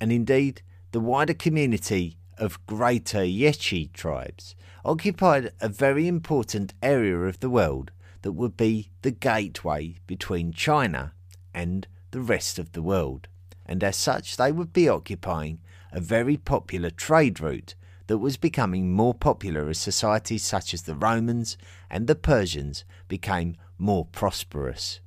and 0.00 0.12
indeed 0.12 0.60
the 0.92 1.00
wider 1.00 1.32
community 1.32 2.18
of 2.36 2.64
Greater 2.66 3.24
Yuezhi 3.24 3.90
tribes, 3.92 4.54
occupied 4.84 5.52
a 5.60 5.68
very 5.70 6.06
important 6.06 6.74
area 6.82 7.16
of 7.20 7.40
the 7.40 7.48
world 7.48 7.90
that 8.20 8.32
would 8.32 8.58
be 8.58 8.90
the 9.00 9.12
gateway 9.12 9.96
between 10.06 10.52
China 10.52 11.14
and 11.54 11.86
the 12.10 12.20
rest 12.20 12.58
of 12.58 12.72
the 12.72 12.82
world, 12.82 13.28
and 13.64 13.82
as 13.82 13.96
such 13.96 14.36
they 14.36 14.52
would 14.52 14.74
be 14.74 14.88
occupying 14.88 15.60
a 15.90 16.00
very 16.00 16.36
popular 16.36 16.90
trade 16.90 17.40
route 17.40 17.74
that 18.08 18.18
was 18.18 18.36
becoming 18.36 18.92
more 18.92 19.14
popular 19.14 19.70
as 19.70 19.78
societies 19.78 20.42
such 20.42 20.74
as 20.74 20.82
the 20.82 20.94
Romans 20.94 21.56
and 21.88 22.06
the 22.06 22.14
Persians 22.14 22.84
became 23.08 23.56
more 23.78 24.04
prosperous. 24.04 25.00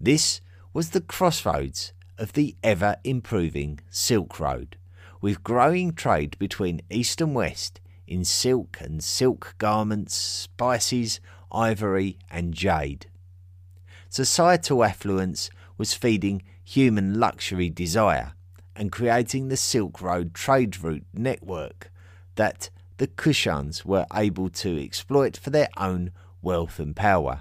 This 0.00 0.40
was 0.72 0.90
the 0.90 1.00
crossroads 1.00 1.92
of 2.18 2.32
the 2.32 2.56
ever 2.62 2.96
improving 3.04 3.80
Silk 3.90 4.38
Road, 4.40 4.76
with 5.20 5.42
growing 5.42 5.92
trade 5.92 6.38
between 6.38 6.82
East 6.90 7.20
and 7.20 7.34
West 7.34 7.80
in 8.06 8.24
silk 8.24 8.78
and 8.80 9.02
silk 9.02 9.54
garments, 9.58 10.14
spices, 10.14 11.20
ivory, 11.50 12.18
and 12.30 12.54
jade. 12.54 13.06
Societal 14.08 14.84
affluence 14.84 15.50
was 15.76 15.94
feeding 15.94 16.42
human 16.62 17.18
luxury 17.18 17.68
desire 17.68 18.32
and 18.74 18.92
creating 18.92 19.48
the 19.48 19.56
Silk 19.56 20.00
Road 20.00 20.34
trade 20.34 20.80
route 20.82 21.06
network 21.12 21.90
that 22.36 22.70
the 22.98 23.06
Kushans 23.06 23.84
were 23.84 24.06
able 24.14 24.48
to 24.50 24.82
exploit 24.82 25.36
for 25.36 25.50
their 25.50 25.68
own 25.76 26.12
wealth 26.42 26.78
and 26.78 26.94
power. 26.94 27.40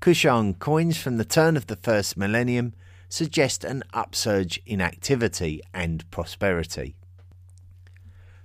Kushan 0.00 0.58
coins 0.58 0.96
from 0.96 1.16
the 1.16 1.24
turn 1.24 1.56
of 1.56 1.66
the 1.66 1.76
first 1.76 2.16
millennium 2.16 2.74
suggest 3.12 3.62
an 3.62 3.82
upsurge 3.92 4.58
in 4.64 4.80
activity 4.80 5.60
and 5.74 6.10
prosperity. 6.10 6.96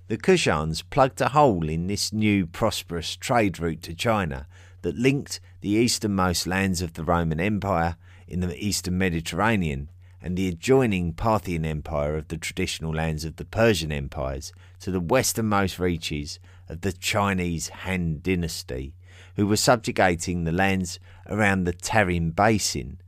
The 0.10 0.18
Kushans 0.18 0.84
plugged 0.90 1.22
a 1.22 1.30
hole 1.30 1.70
in 1.70 1.88
this 1.88 2.12
new 2.12 2.46
prosperous 2.46 3.16
trade 3.16 3.60
route 3.60 3.82
to 3.84 3.94
China 3.94 4.46
that 4.82 4.98
linked 4.98 5.40
the 5.62 5.70
easternmost 5.70 6.46
lands 6.46 6.82
of 6.82 6.96
the 6.96 7.06
Roman 7.06 7.40
Empire 7.40 7.96
in 8.28 8.42
the 8.42 8.58
eastern 8.58 8.98
Mediterranean 8.98 9.90
and 10.22 10.36
the 10.36 10.50
adjoining 10.50 11.14
Parthian 11.14 11.64
Empire 11.64 12.18
of 12.18 12.28
the 12.28 12.38
traditional 12.38 12.94
lands 12.94 13.24
of 13.24 13.38
the 13.38 13.46
Persian 13.46 13.94
empires 13.94 14.52
to 14.82 14.92
the 14.92 15.00
westernmost 15.00 15.80
reaches 15.80 16.40
of 16.68 16.82
the 16.82 16.92
Chinese 16.92 17.70
Han 17.70 18.20
dynasty, 18.22 18.96
who 19.38 19.48
were 19.48 19.56
subjugating 19.56 20.44
the 20.44 20.52
lands 20.52 21.00
around 21.28 21.64
the 21.64 21.74
Tarim 21.74 22.36
Basin, 22.36 23.00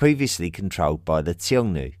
previously 0.00 0.50
controlled 0.50 1.04
by 1.04 1.20
the 1.20 1.34
Xiongnu. 1.34 1.92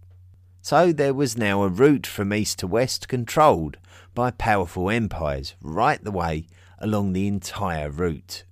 So 0.62 0.90
there 0.90 1.12
was 1.12 1.36
now 1.36 1.62
a 1.62 1.68
route 1.68 2.06
from 2.06 2.32
east 2.32 2.60
to 2.60 2.66
west 2.66 3.08
controlled 3.08 3.76
by 4.14 4.30
powerful 4.30 4.88
empires 4.88 5.54
right 5.60 6.02
the 6.02 6.10
way 6.10 6.46
along 6.78 7.12
the 7.12 7.26
entire 7.26 7.90
route. 7.90 8.44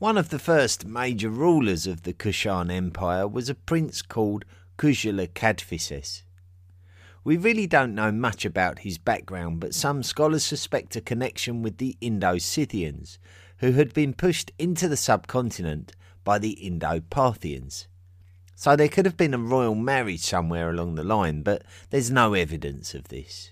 One 0.00 0.18
of 0.18 0.30
the 0.30 0.40
first 0.40 0.84
major 0.84 1.28
rulers 1.28 1.86
of 1.86 2.02
the 2.02 2.12
Kushan 2.12 2.72
Empire 2.72 3.28
was 3.28 3.48
a 3.48 3.54
prince 3.54 4.02
called 4.02 4.44
Kujula 4.76 5.28
Kadphises. 5.28 6.24
We 7.22 7.36
really 7.36 7.68
don't 7.68 7.94
know 7.94 8.10
much 8.10 8.44
about 8.44 8.80
his 8.80 8.98
background, 8.98 9.60
but 9.60 9.76
some 9.76 10.02
scholars 10.02 10.42
suspect 10.42 10.96
a 10.96 11.00
connection 11.00 11.62
with 11.62 11.78
the 11.78 11.96
Indo 12.00 12.38
Scythians, 12.38 13.20
who 13.58 13.70
had 13.70 13.94
been 13.94 14.12
pushed 14.12 14.50
into 14.58 14.88
the 14.88 14.96
subcontinent 14.96 15.92
by 16.24 16.40
the 16.40 16.50
Indo 16.50 16.98
Parthians. 17.08 17.86
So 18.54 18.76
there 18.76 18.88
could 18.88 19.06
have 19.06 19.16
been 19.16 19.34
a 19.34 19.38
royal 19.38 19.74
marriage 19.74 20.20
somewhere 20.20 20.70
along 20.70 20.94
the 20.94 21.04
line, 21.04 21.42
but 21.42 21.62
there's 21.90 22.10
no 22.10 22.34
evidence 22.34 22.94
of 22.94 23.08
this. 23.08 23.50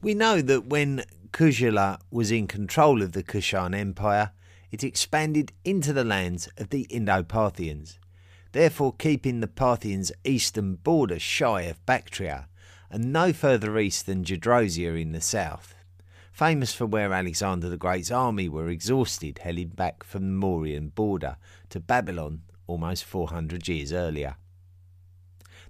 We 0.00 0.14
know 0.14 0.40
that 0.42 0.66
when 0.66 1.04
Kujula 1.32 1.98
was 2.10 2.30
in 2.30 2.46
control 2.46 3.02
of 3.02 3.12
the 3.12 3.22
Kushan 3.22 3.74
Empire, 3.74 4.30
it 4.70 4.84
expanded 4.84 5.52
into 5.64 5.92
the 5.92 6.04
lands 6.04 6.48
of 6.56 6.70
the 6.70 6.82
Indo 6.82 7.22
Parthians, 7.22 7.98
therefore 8.52 8.92
keeping 8.92 9.40
the 9.40 9.48
Parthians' 9.48 10.12
eastern 10.24 10.76
border 10.76 11.18
shy 11.18 11.62
of 11.62 11.84
Bactria 11.84 12.48
and 12.90 13.12
no 13.12 13.32
further 13.32 13.78
east 13.78 14.06
than 14.06 14.24
Gedrosia 14.24 14.94
in 14.94 15.12
the 15.12 15.20
south, 15.20 15.74
famous 16.32 16.74
for 16.74 16.86
where 16.86 17.12
Alexander 17.12 17.68
the 17.68 17.76
Great's 17.76 18.10
army 18.10 18.48
were 18.48 18.68
exhausted 18.68 19.38
heading 19.38 19.68
back 19.68 20.04
from 20.04 20.22
the 20.22 20.46
Mauryan 20.46 20.94
border 20.94 21.36
to 21.70 21.80
Babylon 21.80 22.42
almost 22.68 23.04
400 23.04 23.66
years 23.66 23.92
earlier. 23.92 24.36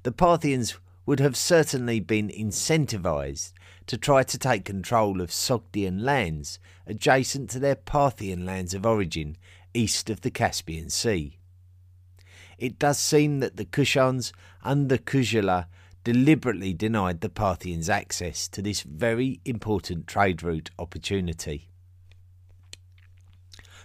The 0.02 0.12
Parthians 0.12 0.78
would 1.06 1.20
have 1.20 1.36
certainly 1.36 2.00
been 2.00 2.28
incentivized 2.28 3.52
to 3.86 3.96
try 3.96 4.22
to 4.22 4.38
take 4.38 4.66
control 4.66 5.22
of 5.22 5.30
Sogdian 5.30 6.02
lands 6.02 6.58
adjacent 6.86 7.48
to 7.50 7.58
their 7.58 7.74
Parthian 7.74 8.44
lands 8.44 8.74
of 8.74 8.84
origin 8.84 9.38
east 9.72 10.10
of 10.10 10.20
the 10.20 10.30
Caspian 10.30 10.90
Sea. 10.90 11.38
It 12.58 12.78
does 12.78 12.98
seem 12.98 13.40
that 13.40 13.56
the 13.56 13.64
Kushans 13.64 14.32
under 14.62 14.98
Kujula 14.98 15.66
deliberately 16.04 16.74
denied 16.74 17.20
the 17.20 17.28
Parthians 17.28 17.88
access 17.88 18.48
to 18.48 18.60
this 18.60 18.82
very 18.82 19.40
important 19.44 20.06
trade 20.06 20.42
route 20.42 20.70
opportunity. 20.78 21.68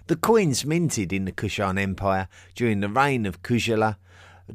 The 0.07 0.17
coins 0.17 0.65
minted 0.65 1.13
in 1.13 1.23
the 1.23 1.31
Kushan 1.31 1.79
Empire 1.79 2.27
during 2.55 2.81
the 2.81 2.89
reign 2.89 3.25
of 3.25 3.41
Kujula 3.41 3.95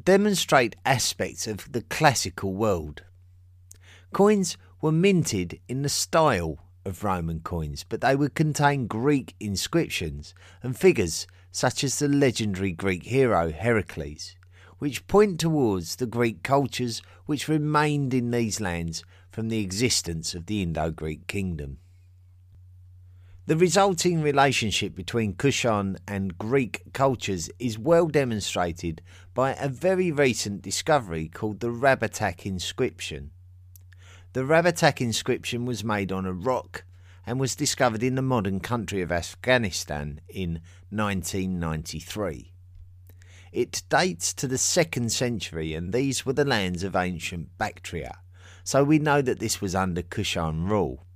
demonstrate 0.05 0.75
aspects 0.85 1.47
of 1.47 1.71
the 1.71 1.81
classical 1.81 2.53
world. 2.53 3.01
Coins 4.13 4.57
were 4.79 4.91
minted 4.91 5.59
in 5.67 5.81
the 5.81 5.89
style 5.89 6.59
of 6.85 7.03
Roman 7.03 7.39
coins, 7.39 7.83
but 7.83 8.01
they 8.01 8.15
would 8.15 8.35
contain 8.35 8.85
Greek 8.85 9.35
inscriptions 9.39 10.35
and 10.61 10.77
figures 10.77 11.25
such 11.51 11.83
as 11.83 11.97
the 11.97 12.07
legendary 12.07 12.71
Greek 12.71 13.05
hero 13.05 13.51
Heracles, 13.51 14.35
which 14.77 15.07
point 15.07 15.39
towards 15.39 15.95
the 15.95 16.05
Greek 16.05 16.43
cultures 16.43 17.01
which 17.25 17.47
remained 17.47 18.13
in 18.13 18.29
these 18.29 18.61
lands 18.61 19.03
from 19.31 19.49
the 19.49 19.61
existence 19.61 20.35
of 20.35 20.45
the 20.45 20.61
Indo 20.61 20.91
Greek 20.91 21.25
kingdom. 21.25 21.79
The 23.49 23.57
resulting 23.57 24.21
relationship 24.21 24.93
between 24.93 25.33
Kushan 25.33 25.97
and 26.07 26.37
Greek 26.37 26.83
cultures 26.93 27.49
is 27.57 27.79
well 27.79 28.05
demonstrated 28.05 29.01
by 29.33 29.53
a 29.53 29.67
very 29.67 30.11
recent 30.11 30.61
discovery 30.61 31.29
called 31.29 31.59
the 31.59 31.71
Rabatak 31.71 32.45
inscription. 32.45 33.31
The 34.33 34.41
Rabatak 34.41 35.01
inscription 35.01 35.65
was 35.65 35.83
made 35.83 36.11
on 36.11 36.27
a 36.27 36.31
rock 36.31 36.83
and 37.25 37.39
was 37.39 37.55
discovered 37.55 38.03
in 38.03 38.13
the 38.13 38.21
modern 38.21 38.59
country 38.59 39.01
of 39.01 39.11
Afghanistan 39.11 40.21
in 40.29 40.61
1993. 40.91 42.53
It 43.51 43.81
dates 43.89 44.31
to 44.35 44.47
the 44.47 44.57
2nd 44.57 45.09
century, 45.09 45.73
and 45.73 45.91
these 45.91 46.23
were 46.23 46.33
the 46.33 46.45
lands 46.45 46.83
of 46.83 46.95
ancient 46.95 47.57
Bactria, 47.57 48.19
so 48.63 48.83
we 48.83 48.99
know 48.99 49.23
that 49.23 49.39
this 49.39 49.59
was 49.59 49.73
under 49.73 50.03
Kushan 50.03 50.69
rule. 50.69 51.07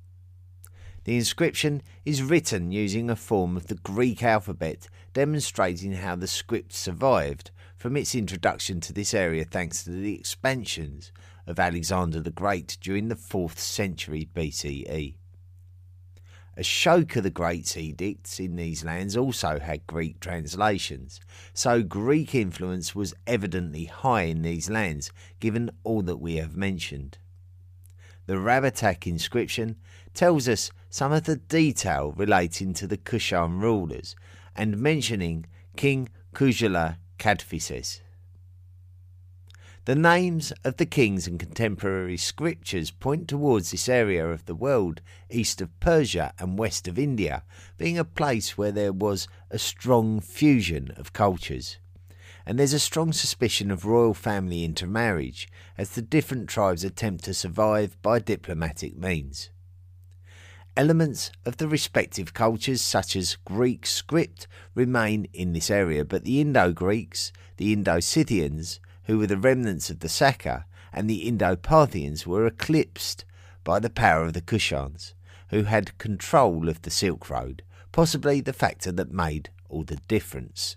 The 1.05 1.17
inscription 1.17 1.81
is 2.05 2.23
written 2.23 2.71
using 2.71 3.09
a 3.09 3.15
form 3.15 3.57
of 3.57 3.67
the 3.67 3.75
Greek 3.75 4.23
alphabet, 4.23 4.87
demonstrating 5.13 5.93
how 5.93 6.15
the 6.15 6.27
script 6.27 6.71
survived 6.71 7.51
from 7.75 7.97
its 7.97 8.15
introduction 8.15 8.79
to 8.81 8.93
this 8.93 9.13
area 9.13 9.43
thanks 9.43 9.83
to 9.83 9.91
the 9.91 10.15
expansions 10.15 11.11
of 11.45 11.59
Alexander 11.59 12.21
the 12.21 12.31
Great 12.31 12.77
during 12.79 13.09
the 13.09 13.15
4th 13.15 13.57
century 13.57 14.29
BCE. 14.33 15.15
Ashoka 16.57 17.21
the 17.21 17.31
Great's 17.31 17.75
edicts 17.75 18.39
in 18.39 18.55
these 18.55 18.85
lands 18.85 19.17
also 19.17 19.59
had 19.59 19.87
Greek 19.87 20.21
translations, 20.21 21.19
so 21.53 21.83
Greek 21.83 22.33
influence 22.33 22.95
was 22.95 23.15
evidently 23.27 23.85
high 23.85 24.23
in 24.23 24.43
these 24.43 24.69
lands, 24.69 25.11
given 25.41 25.71
all 25.83 26.03
that 26.03 26.17
we 26.17 26.35
have 26.35 26.55
mentioned. 26.55 27.17
The 28.25 28.35
Rabatak 28.35 29.05
inscription 29.05 29.75
tells 30.13 30.47
us 30.47 30.71
some 30.89 31.11
of 31.11 31.23
the 31.23 31.35
detail 31.35 32.13
relating 32.15 32.73
to 32.75 32.87
the 32.87 32.97
Kushan 32.97 33.61
rulers 33.61 34.15
and 34.55 34.77
mentioning 34.77 35.45
King 35.75 36.07
Kujula 36.33 36.97
Kadphises. 37.19 37.99
The 39.85 39.95
names 39.95 40.53
of 40.63 40.77
the 40.77 40.85
kings 40.85 41.27
and 41.27 41.37
contemporary 41.37 42.15
scriptures 42.15 42.91
point 42.91 43.27
towards 43.27 43.71
this 43.71 43.89
area 43.89 44.25
of 44.25 44.45
the 44.45 44.55
world 44.55 45.01
east 45.29 45.59
of 45.59 45.77
Persia 45.81 46.33
and 46.39 46.57
west 46.57 46.87
of 46.87 46.97
India, 46.97 47.43
being 47.77 47.97
a 47.97 48.05
place 48.05 48.57
where 48.57 48.71
there 48.71 48.93
was 48.93 49.27
a 49.51 49.59
strong 49.59 50.21
fusion 50.21 50.93
of 50.95 51.11
cultures 51.11 51.79
and 52.45 52.59
there's 52.59 52.73
a 52.73 52.79
strong 52.79 53.13
suspicion 53.13 53.71
of 53.71 53.85
royal 53.85 54.13
family 54.13 54.63
intermarriage 54.63 55.47
as 55.77 55.91
the 55.91 56.01
different 56.01 56.49
tribes 56.49 56.83
attempt 56.83 57.23
to 57.23 57.33
survive 57.33 58.01
by 58.01 58.19
diplomatic 58.19 58.97
means. 58.97 59.49
Elements 60.75 61.31
of 61.45 61.57
the 61.57 61.67
respective 61.67 62.33
cultures, 62.33 62.81
such 62.81 63.15
as 63.15 63.37
Greek 63.45 63.85
script, 63.85 64.47
remain 64.73 65.27
in 65.31 65.53
this 65.53 65.69
area, 65.69 66.03
but 66.03 66.23
the 66.23 66.41
Indo 66.41 66.71
Greeks, 66.71 67.31
the 67.57 67.71
Indo 67.71 67.99
Scythians, 67.99 68.79
who 69.03 69.19
were 69.19 69.27
the 69.27 69.37
remnants 69.37 69.89
of 69.89 69.99
the 69.99 70.09
Saka, 70.09 70.65
and 70.91 71.07
the 71.07 71.27
Indo 71.27 71.55
Parthians 71.55 72.25
were 72.25 72.47
eclipsed 72.47 73.23
by 73.63 73.79
the 73.79 73.89
power 73.89 74.23
of 74.23 74.33
the 74.33 74.41
Kushans, 74.41 75.13
who 75.49 75.63
had 75.63 75.97
control 75.99 76.67
of 76.67 76.81
the 76.81 76.89
Silk 76.89 77.29
Road, 77.29 77.61
possibly 77.91 78.41
the 78.41 78.51
factor 78.51 78.91
that 78.91 79.11
made 79.11 79.49
all 79.69 79.83
the 79.83 79.97
difference. 80.07 80.75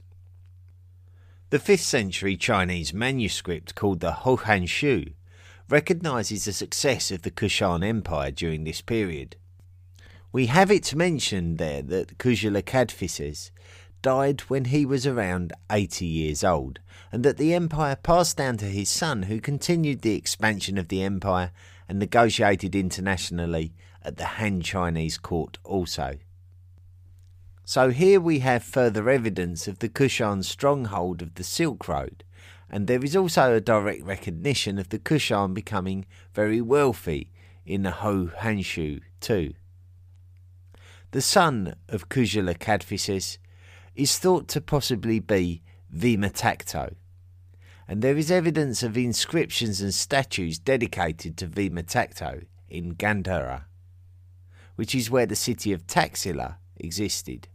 The 1.51 1.61
5th 1.61 1.79
century 1.79 2.37
Chinese 2.37 2.93
manuscript 2.93 3.77
called 3.77 4.01
the 4.01 4.11
Hou 4.25 4.37
Hanshu 4.37 5.13
recognizes 5.69 6.45
the 6.45 6.53
success 6.53 7.13
of 7.13 7.23
the 7.23 7.31
Kushan 7.31 7.85
Empire 7.85 8.33
during 8.33 8.65
this 8.65 8.81
period. 8.81 9.37
We 10.33 10.47
have 10.47 10.73
it 10.73 10.93
mentioned 10.97 11.59
there 11.59 11.83
that 11.83 12.19
Kujula 12.19 12.65
Kadphises 12.65 13.53
died 14.03 14.41
when 14.49 14.65
he 14.67 14.85
was 14.85 15.07
around 15.07 15.53
80 15.71 16.05
years 16.05 16.43
old, 16.43 16.81
and 17.13 17.25
that 17.25 17.37
the 17.37 17.55
empire 17.55 17.95
passed 17.95 18.37
down 18.37 18.57
to 18.57 18.65
his 18.65 18.89
son, 18.89 19.23
who 19.23 19.41
continued 19.41 20.03
the 20.03 20.17
expansion 20.17 20.77
of 20.77 20.89
the 20.89 21.05
empire 21.05 21.53
and 21.89 22.01
negotiated 22.01 22.75
internationally 22.75 23.73
at 24.03 24.17
the 24.17 24.27
Han 24.27 24.63
Chinese 24.63 25.17
court 25.17 25.59
also. 25.63 26.19
So 27.69 27.91
here 27.91 28.21
we 28.21 28.39
have 28.39 28.63
further 28.63 29.11
evidence 29.11 29.67
of 29.67 29.81
the 29.81 29.89
Kushan 29.89 30.45
stronghold 30.45 31.21
of 31.21 31.35
the 31.35 31.43
Silk 31.43 31.89
Road, 31.89 32.23
and 32.71 32.87
there 32.87 33.05
is 33.05 33.17
also 33.17 33.57
a 33.57 33.61
direct 33.61 34.05
recognition 34.05 34.79
of 34.79 34.91
the 34.91 35.01
Kushan 35.01 35.53
becoming 35.53 36.07
very 36.33 36.61
wealthy 36.61 37.33
in 37.65 37.83
the 37.83 37.91
Hou 37.91 38.29
Hanshu 38.29 39.01
too. 39.21 39.55
The 41.11 41.21
son 41.21 41.75
of 41.89 42.09
Kujula 42.09 42.57
Kadphises 42.57 43.39
is 43.97 44.17
thought 44.17 44.47
to 44.47 44.61
possibly 44.61 45.19
be 45.19 45.65
Vimatakto, 45.93 46.95
and 47.89 48.01
there 48.01 48.17
is 48.17 48.31
evidence 48.31 48.85
of 48.85 48.97
inscriptions 48.97 49.81
and 49.81 49.93
statues 49.93 50.61
dedicated 50.61 51.37
to 51.39 51.49
Vimatakto 51.49 52.45
in 52.69 52.95
Gandhara, 52.95 53.65
which 54.77 54.95
is 54.95 55.11
where 55.11 55.27
the 55.27 55.35
city 55.35 55.73
of 55.73 55.89
Taxila 55.89 56.59
existed. 56.77 57.49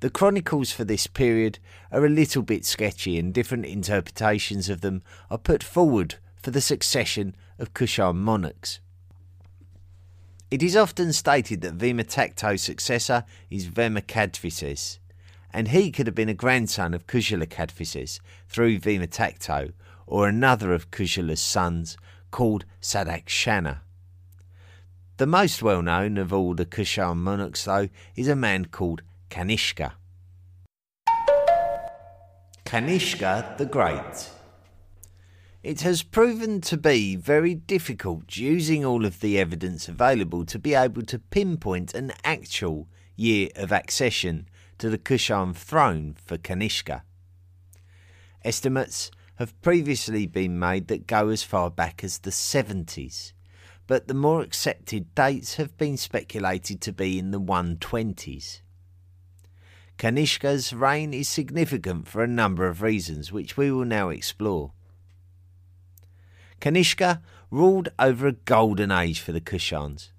The 0.00 0.10
chronicles 0.10 0.70
for 0.70 0.84
this 0.84 1.08
period 1.08 1.58
are 1.90 2.06
a 2.06 2.10
little 2.10 2.42
bit 2.42 2.64
sketchy, 2.64 3.18
and 3.18 3.34
different 3.34 3.66
interpretations 3.66 4.68
of 4.68 4.80
them 4.80 5.02
are 5.28 5.38
put 5.38 5.64
forward 5.64 6.16
for 6.36 6.52
the 6.52 6.60
succession 6.60 7.34
of 7.58 7.74
Kushan 7.74 8.16
monarchs. 8.16 8.78
It 10.50 10.62
is 10.62 10.76
often 10.76 11.12
stated 11.12 11.62
that 11.62 11.76
Vima 11.76 12.04
Vimatakto's 12.04 12.62
successor 12.62 13.24
is 13.50 13.66
Vima 13.66 14.00
Kadphises, 14.00 14.98
and 15.52 15.68
he 15.68 15.90
could 15.90 16.06
have 16.06 16.14
been 16.14 16.28
a 16.28 16.34
grandson 16.34 16.94
of 16.94 17.06
Kujula 17.06 17.46
Kadphises 17.46 18.20
through 18.48 18.78
Vima 18.78 19.08
Vimatakto, 19.08 19.72
or 20.06 20.28
another 20.28 20.72
of 20.72 20.92
Kujula's 20.92 21.40
sons 21.40 21.96
called 22.30 22.64
Sadakshana. 22.80 23.80
The 25.16 25.26
most 25.26 25.60
well 25.62 25.82
known 25.82 26.16
of 26.16 26.32
all 26.32 26.54
the 26.54 26.64
Kushan 26.64 27.16
monarchs, 27.16 27.64
though, 27.64 27.88
is 28.14 28.28
a 28.28 28.36
man 28.36 28.66
called 28.66 29.02
Kanishka. 29.30 29.92
Kanishka 32.64 33.56
the 33.58 33.66
Great. 33.66 34.30
It 35.62 35.82
has 35.82 36.02
proven 36.02 36.60
to 36.62 36.76
be 36.76 37.16
very 37.16 37.54
difficult 37.54 38.36
using 38.36 38.84
all 38.84 39.04
of 39.04 39.20
the 39.20 39.38
evidence 39.38 39.88
available 39.88 40.44
to 40.46 40.58
be 40.58 40.74
able 40.74 41.02
to 41.02 41.18
pinpoint 41.18 41.94
an 41.94 42.12
actual 42.24 42.88
year 43.16 43.48
of 43.56 43.72
accession 43.72 44.48
to 44.78 44.88
the 44.88 44.98
Kushan 44.98 45.54
throne 45.54 46.16
for 46.24 46.38
Kanishka. 46.38 47.02
Estimates 48.44 49.10
have 49.36 49.60
previously 49.60 50.26
been 50.26 50.58
made 50.58 50.88
that 50.88 51.06
go 51.06 51.28
as 51.28 51.42
far 51.42 51.70
back 51.70 52.02
as 52.02 52.18
the 52.18 52.30
70s, 52.30 53.32
but 53.86 54.08
the 54.08 54.14
more 54.14 54.42
accepted 54.42 55.14
dates 55.14 55.56
have 55.56 55.76
been 55.76 55.96
speculated 55.96 56.80
to 56.80 56.92
be 56.92 57.18
in 57.18 57.30
the 57.30 57.40
120s. 57.40 58.60
Kanishka's 59.98 60.72
reign 60.72 61.12
is 61.12 61.28
significant 61.28 62.06
for 62.06 62.22
a 62.22 62.28
number 62.28 62.68
of 62.68 62.82
reasons, 62.82 63.32
which 63.32 63.56
we 63.56 63.72
will 63.72 63.84
now 63.84 64.10
explore. 64.10 64.70
Kanishka 66.60 67.20
ruled 67.50 67.88
over 67.98 68.28
a 68.28 68.32
golden 68.32 68.92
age 68.92 69.18
for 69.20 69.32
the 69.32 69.40
Kushans, 69.40 70.10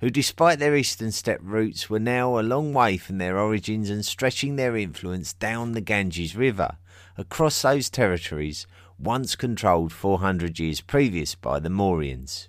who, 0.00 0.08
despite 0.08 0.58
their 0.58 0.74
eastern 0.74 1.12
steppe 1.12 1.42
roots, 1.42 1.90
were 1.90 2.00
now 2.00 2.38
a 2.38 2.40
long 2.40 2.72
way 2.72 2.96
from 2.96 3.18
their 3.18 3.38
origins 3.38 3.90
and 3.90 4.06
stretching 4.06 4.56
their 4.56 4.74
influence 4.74 5.34
down 5.34 5.72
the 5.72 5.82
Ganges 5.82 6.34
River 6.34 6.78
across 7.18 7.60
those 7.60 7.90
territories 7.90 8.66
once 8.98 9.36
controlled 9.36 9.92
400 9.92 10.58
years 10.58 10.80
previous 10.80 11.34
by 11.34 11.58
the 11.58 11.68
Mauryans. 11.68 12.48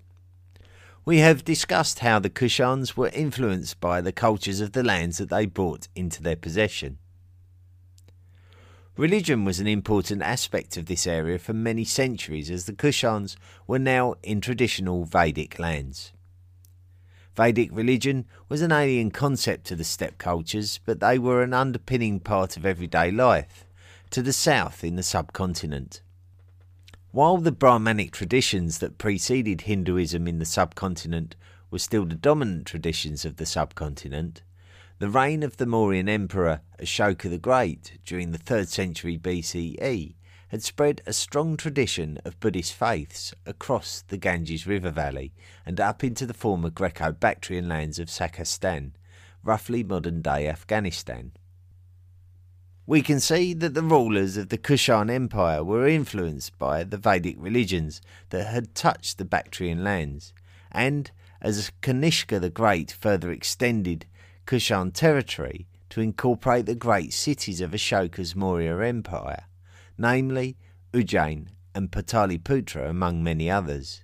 We 1.04 1.18
have 1.18 1.44
discussed 1.44 2.00
how 2.00 2.20
the 2.20 2.30
Kushans 2.30 2.96
were 2.96 3.10
influenced 3.10 3.80
by 3.80 4.02
the 4.02 4.12
cultures 4.12 4.62
of 4.62 4.74
the 4.74 4.84
lands 4.84 5.18
that 5.18 5.30
they 5.30 5.48
brought 5.48 5.88
into 5.96 6.22
their 6.22 6.36
possession. 6.36 7.00
Religion 8.98 9.44
was 9.44 9.60
an 9.60 9.66
important 9.66 10.22
aspect 10.22 10.78
of 10.78 10.86
this 10.86 11.08
area 11.08 11.40
for 11.40 11.54
many 11.54 11.84
centuries 11.84 12.52
as 12.52 12.66
the 12.66 12.74
Kushans 12.74 13.36
were 13.66 13.80
now 13.80 14.14
in 14.22 14.42
traditional 14.42 15.04
Vedic 15.06 15.58
lands. 15.58 16.12
Vedic 17.36 17.70
religion 17.72 18.26
was 18.48 18.62
an 18.62 18.72
alien 18.72 19.10
concept 19.10 19.66
to 19.66 19.76
the 19.76 19.84
steppe 19.84 20.20
cultures, 20.20 20.80
but 20.86 21.00
they 21.00 21.18
were 21.18 21.42
an 21.42 21.54
underpinning 21.54 22.20
part 22.20 22.58
of 22.58 22.66
everyday 22.66 23.10
life 23.10 23.66
to 24.12 24.22
the 24.22 24.34
south 24.34 24.84
in 24.84 24.98
the 24.98 25.04
subcontinent. 25.04 26.02
While 27.13 27.39
the 27.39 27.52
Brahmanic 27.52 28.13
traditions 28.13 28.78
that 28.78 28.97
preceded 28.97 29.62
Hinduism 29.62 30.30
in 30.30 30.39
the 30.39 30.45
subcontinent 30.45 31.36
were 31.69 31.80
still 31.80 32.06
the 32.06 32.15
dominant 32.15 32.65
traditions 32.65 33.26
of 33.26 33.36
the 33.36 33.45
subcontinent, 33.45 34.43
the 35.00 35.10
reign 35.10 35.43
of 35.43 35.58
the 35.58 35.65
Mauryan 35.65 36.08
Emperor 36.08 36.62
Ashoka 36.80 37.30
the 37.30 37.38
Great 37.38 38.00
during 38.06 38.32
the 38.32 38.38
3rd 38.38 38.69
century 38.69 39.17
BCE 39.17 40.15
had 40.47 40.63
spread 40.63 41.02
a 41.06 41.12
strong 41.12 41.58
tradition 41.58 42.17
of 42.24 42.39
Buddhist 42.39 42.71
faiths 42.74 43.34
across 43.45 44.04
the 44.08 44.15
Ganges 44.15 44.65
River 44.65 44.89
Valley 44.89 45.34
and 45.65 45.82
up 45.82 46.06
into 46.06 46.26
the 46.26 46.34
former 46.34 46.69
Greco 46.69 47.12
Bactrian 47.12 47.67
lands 47.67 48.00
of 48.00 48.08
Sakastan, 48.08 48.91
roughly 49.43 49.84
modern 49.84 50.21
day 50.21 50.47
Afghanistan. 50.47 51.34
We 52.91 53.01
can 53.01 53.21
see 53.21 53.54
that 53.54 53.73
the 53.73 53.84
rulers 53.84 54.36
of 54.36 54.49
the 54.49 54.58
Kushan 54.58 55.10
Empire 55.10 55.63
were 55.63 55.88
influenced 55.88 56.60
by 56.60 56.84
the 56.84 56.97
Vedic 56.97 57.38
religions 57.39 58.01
that 58.32 58.47
had 58.47 58.75
touched 58.75 59.17
the 59.17 59.23
Bactrian 59.23 59.82
lands, 59.82 60.34
and 60.73 61.10
as 61.41 61.71
Kanishka 61.82 62.38
the 62.38 62.49
Great 62.49 62.91
further 62.91 63.32
extended 63.32 64.06
Kushan 64.45 64.91
territory 64.91 65.67
to 65.89 66.01
incorporate 66.01 66.65
the 66.65 66.75
great 66.75 67.13
cities 67.13 67.62
of 67.62 67.73
Ashoka's 67.73 68.36
Maurya 68.36 68.77
Empire, 68.80 69.45
namely 69.97 70.58
Ujjain 70.91 71.47
and 71.73 71.91
Pataliputra, 71.91 72.89
among 72.89 73.23
many 73.23 73.49
others. 73.49 74.04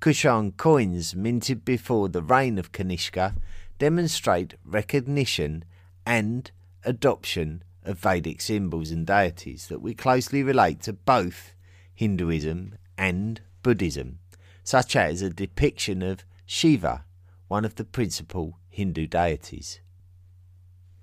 Kushan 0.00 0.56
coins 0.56 1.14
minted 1.14 1.64
before 1.64 2.08
the 2.08 2.20
reign 2.20 2.58
of 2.58 2.72
Kanishka 2.72 3.36
demonstrate 3.78 4.54
recognition 4.64 5.64
and 6.04 6.50
adoption 6.84 7.62
of 7.84 7.98
Vedic 7.98 8.40
symbols 8.40 8.90
and 8.90 9.06
deities 9.06 9.68
that 9.68 9.82
we 9.82 9.94
closely 9.94 10.42
relate 10.42 10.80
to 10.82 10.92
both 10.92 11.54
Hinduism 11.94 12.76
and 12.96 13.40
Buddhism, 13.62 14.18
such 14.62 14.96
as 14.96 15.22
a 15.22 15.30
depiction 15.30 16.02
of 16.02 16.24
Shiva, 16.46 17.04
one 17.48 17.64
of 17.64 17.76
the 17.76 17.84
principal 17.84 18.58
Hindu 18.68 19.06
deities. 19.06 19.80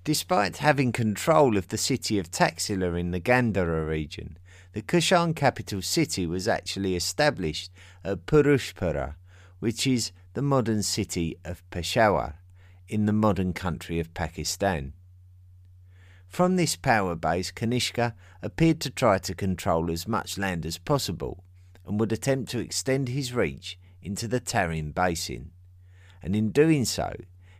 Despite 0.04 0.56
having 0.56 0.90
control 0.90 1.56
of 1.56 1.68
the 1.68 1.78
city 1.78 2.18
of 2.18 2.30
Taxila 2.30 2.98
in 2.98 3.12
the 3.12 3.20
Gandhara 3.20 3.86
region, 3.86 4.36
the 4.72 4.82
Kushan 4.82 5.36
capital 5.36 5.80
city 5.80 6.26
was 6.26 6.48
actually 6.48 6.96
established 6.96 7.70
at 8.02 8.26
Purushpura, 8.26 9.14
which 9.60 9.86
is 9.86 10.10
the 10.34 10.42
modern 10.42 10.82
city 10.82 11.36
of 11.44 11.68
Peshawar, 11.70 12.40
in 12.88 13.06
the 13.06 13.12
modern 13.12 13.52
country 13.52 14.00
of 14.00 14.12
Pakistan. 14.12 14.92
From 16.32 16.56
this 16.56 16.76
power 16.76 17.14
base, 17.14 17.50
Kanishka 17.52 18.14
appeared 18.40 18.80
to 18.80 18.90
try 18.90 19.18
to 19.18 19.34
control 19.34 19.90
as 19.90 20.08
much 20.08 20.38
land 20.38 20.64
as 20.64 20.78
possible 20.78 21.44
and 21.86 22.00
would 22.00 22.10
attempt 22.10 22.50
to 22.52 22.58
extend 22.58 23.10
his 23.10 23.34
reach 23.34 23.78
into 24.00 24.26
the 24.26 24.40
Tarim 24.40 24.94
basin. 24.94 25.50
And 26.22 26.34
in 26.34 26.48
doing 26.48 26.86
so, 26.86 27.12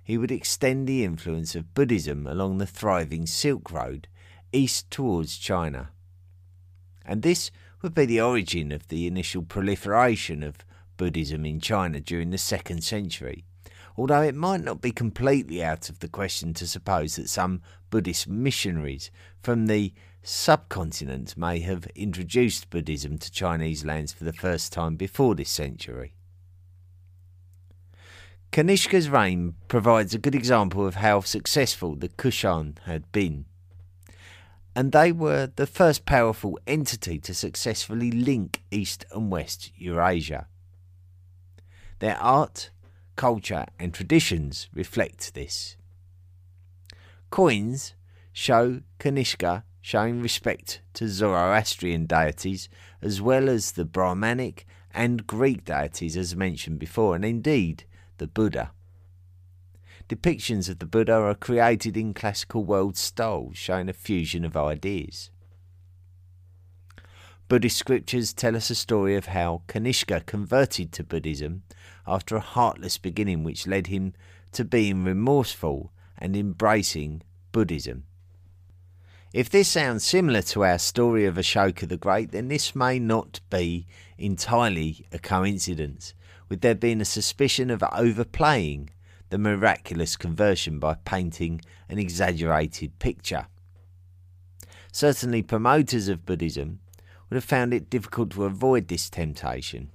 he 0.02 0.16
would 0.16 0.30
extend 0.30 0.86
the 0.86 1.04
influence 1.04 1.54
of 1.54 1.74
Buddhism 1.74 2.26
along 2.26 2.56
the 2.56 2.66
thriving 2.66 3.26
Silk 3.26 3.70
Road 3.70 4.08
east 4.54 4.90
towards 4.90 5.36
China. 5.36 5.90
And 7.04 7.20
this 7.20 7.50
would 7.82 7.94
be 7.94 8.06
the 8.06 8.22
origin 8.22 8.72
of 8.72 8.88
the 8.88 9.06
initial 9.06 9.42
proliferation 9.42 10.42
of 10.42 10.64
Buddhism 10.96 11.44
in 11.44 11.60
China 11.60 12.00
during 12.00 12.30
the 12.30 12.38
second 12.38 12.82
century, 12.82 13.44
although 13.96 14.22
it 14.22 14.34
might 14.34 14.62
not 14.62 14.80
be 14.80 14.92
completely 14.92 15.62
out 15.62 15.88
of 15.88 15.98
the 16.00 16.08
question 16.08 16.54
to 16.54 16.66
suppose 16.66 17.16
that 17.16 17.28
some 17.28 17.60
Buddhist 17.90 18.28
missionaries 18.28 19.10
from 19.42 19.66
the 19.66 19.92
subcontinent 20.22 21.36
may 21.36 21.60
have 21.60 21.86
introduced 21.94 22.70
Buddhism 22.70 23.18
to 23.18 23.30
Chinese 23.30 23.84
lands 23.84 24.12
for 24.12 24.24
the 24.24 24.32
first 24.32 24.72
time 24.72 24.96
before 24.96 25.34
this 25.34 25.50
century. 25.50 26.14
Kanishka's 28.52 29.08
reign 29.08 29.54
provides 29.68 30.14
a 30.14 30.18
good 30.18 30.34
example 30.34 30.86
of 30.86 30.96
how 30.96 31.20
successful 31.20 31.96
the 31.96 32.10
Kushan 32.10 32.78
had 32.84 33.10
been. 33.10 33.46
And 34.76 34.92
they 34.92 35.10
were 35.10 35.50
the 35.56 35.66
first 35.66 36.04
powerful 36.04 36.58
entity 36.66 37.18
to 37.20 37.34
successfully 37.34 38.10
link 38.10 38.62
East 38.70 39.04
and 39.10 39.30
West 39.30 39.72
Eurasia. 39.76 40.48
Their 41.98 42.18
art, 42.18 42.70
culture, 43.16 43.66
and 43.78 43.92
traditions 43.92 44.68
reflect 44.74 45.34
this. 45.34 45.76
Coins 47.30 47.94
show 48.32 48.80
Kanishka 48.98 49.64
showing 49.80 50.22
respect 50.22 50.80
to 50.94 51.08
Zoroastrian 51.08 52.06
deities 52.06 52.68
as 53.02 53.20
well 53.20 53.48
as 53.48 53.72
the 53.72 53.84
Brahmanic 53.84 54.64
and 54.94 55.26
Greek 55.26 55.64
deities 55.64 56.16
as 56.16 56.36
mentioned 56.36 56.78
before, 56.78 57.16
and 57.16 57.24
indeed 57.24 57.84
the 58.18 58.26
Buddha. 58.26 58.70
Depictions 60.08 60.68
of 60.68 60.78
the 60.78 60.86
Buddha 60.86 61.14
are 61.14 61.34
created 61.34 61.96
in 61.96 62.14
classical 62.14 62.64
world 62.64 62.96
styles, 62.96 63.56
showing 63.56 63.88
a 63.88 63.94
fusion 63.94 64.44
of 64.44 64.56
ideas. 64.56 65.30
Buddhist 67.48 67.76
scriptures 67.76 68.32
tell 68.32 68.56
us 68.56 68.70
a 68.70 68.74
story 68.74 69.16
of 69.16 69.26
how 69.26 69.62
Kanishka 69.68 70.24
converted 70.24 70.92
to 70.92 71.04
Buddhism 71.04 71.64
after 72.06 72.36
a 72.36 72.40
heartless 72.40 72.98
beginning 72.98 73.44
which 73.44 73.66
led 73.66 73.86
him 73.86 74.14
to 74.52 74.64
being 74.64 75.04
remorseful 75.04 75.92
and 76.18 76.36
embracing 76.36 77.22
Buddhism. 77.52 78.04
If 79.32 79.48
this 79.48 79.68
sounds 79.68 80.04
similar 80.04 80.42
to 80.42 80.64
our 80.64 80.78
story 80.78 81.24
of 81.24 81.36
Ashoka 81.36 81.88
the 81.88 81.96
Great, 81.96 82.32
then 82.32 82.48
this 82.48 82.74
may 82.74 82.98
not 82.98 83.40
be 83.48 83.86
entirely 84.18 85.06
a 85.10 85.18
coincidence 85.18 86.12
with 86.50 86.60
there 86.60 86.74
being 86.74 87.00
a 87.00 87.06
suspicion 87.06 87.70
of 87.70 87.82
overplaying 87.92 88.90
the 89.30 89.38
miraculous 89.38 90.16
conversion 90.16 90.78
by 90.78 90.94
painting 91.06 91.62
an 91.88 91.98
exaggerated 91.98 92.98
picture. 92.98 93.46
Certainly, 94.92 95.44
promoters 95.44 96.08
of 96.08 96.26
Buddhism 96.26 96.80
would 97.30 97.36
have 97.36 97.44
found 97.44 97.72
it 97.72 97.88
difficult 97.88 98.32
to 98.32 98.44
avoid 98.44 98.88
this 98.88 99.08
temptation. 99.08 99.90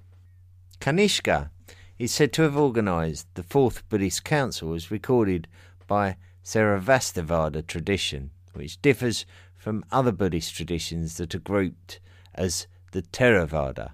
Kanishka 0.80 1.52
is 1.98 2.12
said 2.12 2.32
to 2.34 2.44
have 2.44 2.58
organised 2.58 3.28
the 3.34 3.44
Fourth 3.44 3.88
Buddhist 3.90 4.24
Council 4.24 4.74
as 4.74 4.92
recorded 4.92 5.48
by 5.88 6.18
Theravadavada 6.44 7.66
tradition, 7.66 8.32
which 8.54 8.82
differs 8.82 9.26
from 9.56 9.84
other 9.92 10.12
Buddhist 10.12 10.56
traditions 10.56 11.18
that 11.18 11.34
are 11.34 11.40
grouped 11.40 12.00
as 12.36 12.68
the 12.92 13.02
Theravada. 13.02 13.92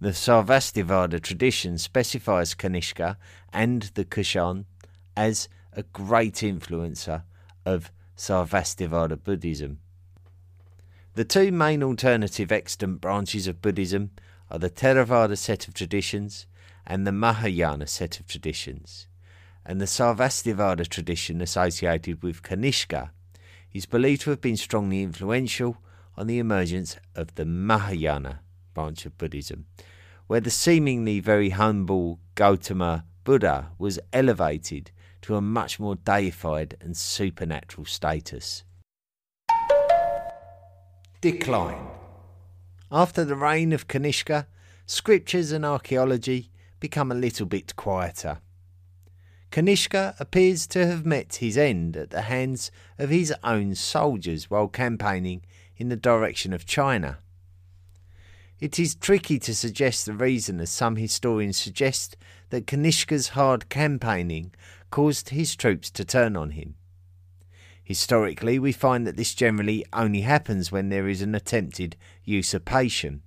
The 0.00 0.10
Sarvastivada 0.10 1.20
tradition 1.22 1.78
specifies 1.78 2.54
Kanishka 2.54 3.16
and 3.52 3.82
the 3.94 4.04
Kushan 4.04 4.64
as 5.16 5.48
a 5.72 5.82
great 5.82 6.34
influencer 6.36 7.22
of 7.64 7.90
Sarvastivada 8.16 9.22
Buddhism. 9.22 9.78
The 11.14 11.24
two 11.24 11.52
main 11.52 11.82
alternative 11.82 12.50
extant 12.50 13.00
branches 13.00 13.46
of 13.46 13.62
Buddhism 13.62 14.10
are 14.50 14.58
the 14.58 14.70
Theravada 14.70 15.38
set 15.38 15.68
of 15.68 15.74
traditions 15.74 16.46
and 16.86 17.06
the 17.06 17.12
Mahayana 17.12 17.86
set 17.86 18.20
of 18.20 18.26
traditions, 18.26 19.06
and 19.64 19.80
the 19.80 19.86
Sarvastivada 19.86 20.86
tradition 20.86 21.40
associated 21.40 22.22
with 22.22 22.42
Kanishka 22.42 23.10
is 23.72 23.86
believed 23.86 24.22
to 24.22 24.30
have 24.30 24.40
been 24.40 24.56
strongly 24.56 25.02
influential 25.02 25.78
on 26.16 26.26
the 26.26 26.38
emergence 26.38 26.96
of 27.14 27.34
the 27.34 27.44
Mahayana 27.44 28.40
branch 28.72 29.06
of 29.06 29.18
Buddhism, 29.18 29.66
where 30.26 30.40
the 30.40 30.50
seemingly 30.50 31.20
very 31.20 31.50
humble 31.50 32.20
Gautama 32.34 33.04
Buddha 33.24 33.70
was 33.78 33.98
elevated 34.12 34.90
to 35.22 35.36
a 35.36 35.40
much 35.40 35.80
more 35.80 35.96
deified 35.96 36.76
and 36.80 36.96
supernatural 36.96 37.86
status. 37.86 38.64
Decline. 41.20 41.86
After 42.92 43.24
the 43.24 43.34
reign 43.34 43.72
of 43.72 43.88
Kanishka, 43.88 44.46
scriptures 44.84 45.50
and 45.50 45.64
archaeology 45.64 46.50
become 46.84 47.10
a 47.10 47.14
little 47.14 47.46
bit 47.46 47.74
quieter. 47.76 48.40
Kanishka 49.50 50.14
appears 50.20 50.66
to 50.66 50.86
have 50.86 51.06
met 51.06 51.36
his 51.36 51.56
end 51.56 51.96
at 51.96 52.10
the 52.10 52.20
hands 52.20 52.70
of 52.98 53.08
his 53.08 53.32
own 53.42 53.74
soldiers 53.74 54.50
while 54.50 54.68
campaigning 54.68 55.40
in 55.78 55.88
the 55.88 55.96
direction 55.96 56.52
of 56.52 56.66
China. 56.66 57.16
It 58.60 58.78
is 58.78 58.94
tricky 58.94 59.38
to 59.38 59.54
suggest 59.54 60.04
the 60.04 60.12
reason, 60.12 60.60
as 60.60 60.68
some 60.68 60.96
historians 60.96 61.56
suggest 61.56 62.18
that 62.50 62.66
Kanishka's 62.66 63.28
hard 63.28 63.70
campaigning 63.70 64.52
caused 64.90 65.30
his 65.30 65.56
troops 65.56 65.90
to 65.92 66.04
turn 66.04 66.36
on 66.36 66.50
him. 66.50 66.74
Historically, 67.82 68.58
we 68.58 68.72
find 68.72 69.06
that 69.06 69.16
this 69.16 69.34
generally 69.34 69.86
only 69.94 70.20
happens 70.20 70.70
when 70.70 70.90
there 70.90 71.08
is 71.08 71.22
an 71.22 71.34
attempted 71.34 71.96
usurpation. 72.24 73.22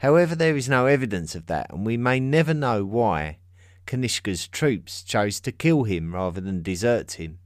However, 0.00 0.34
there 0.34 0.56
is 0.56 0.66
no 0.66 0.86
evidence 0.86 1.34
of 1.34 1.44
that, 1.46 1.70
and 1.70 1.84
we 1.84 1.98
may 1.98 2.20
never 2.20 2.54
know 2.54 2.84
why 2.86 3.38
Kanishka's 3.86 4.48
troops 4.48 5.02
chose 5.02 5.40
to 5.40 5.52
kill 5.52 5.84
him 5.84 6.14
rather 6.14 6.40
than 6.40 6.62
desert 6.62 7.12
him. 7.12 7.38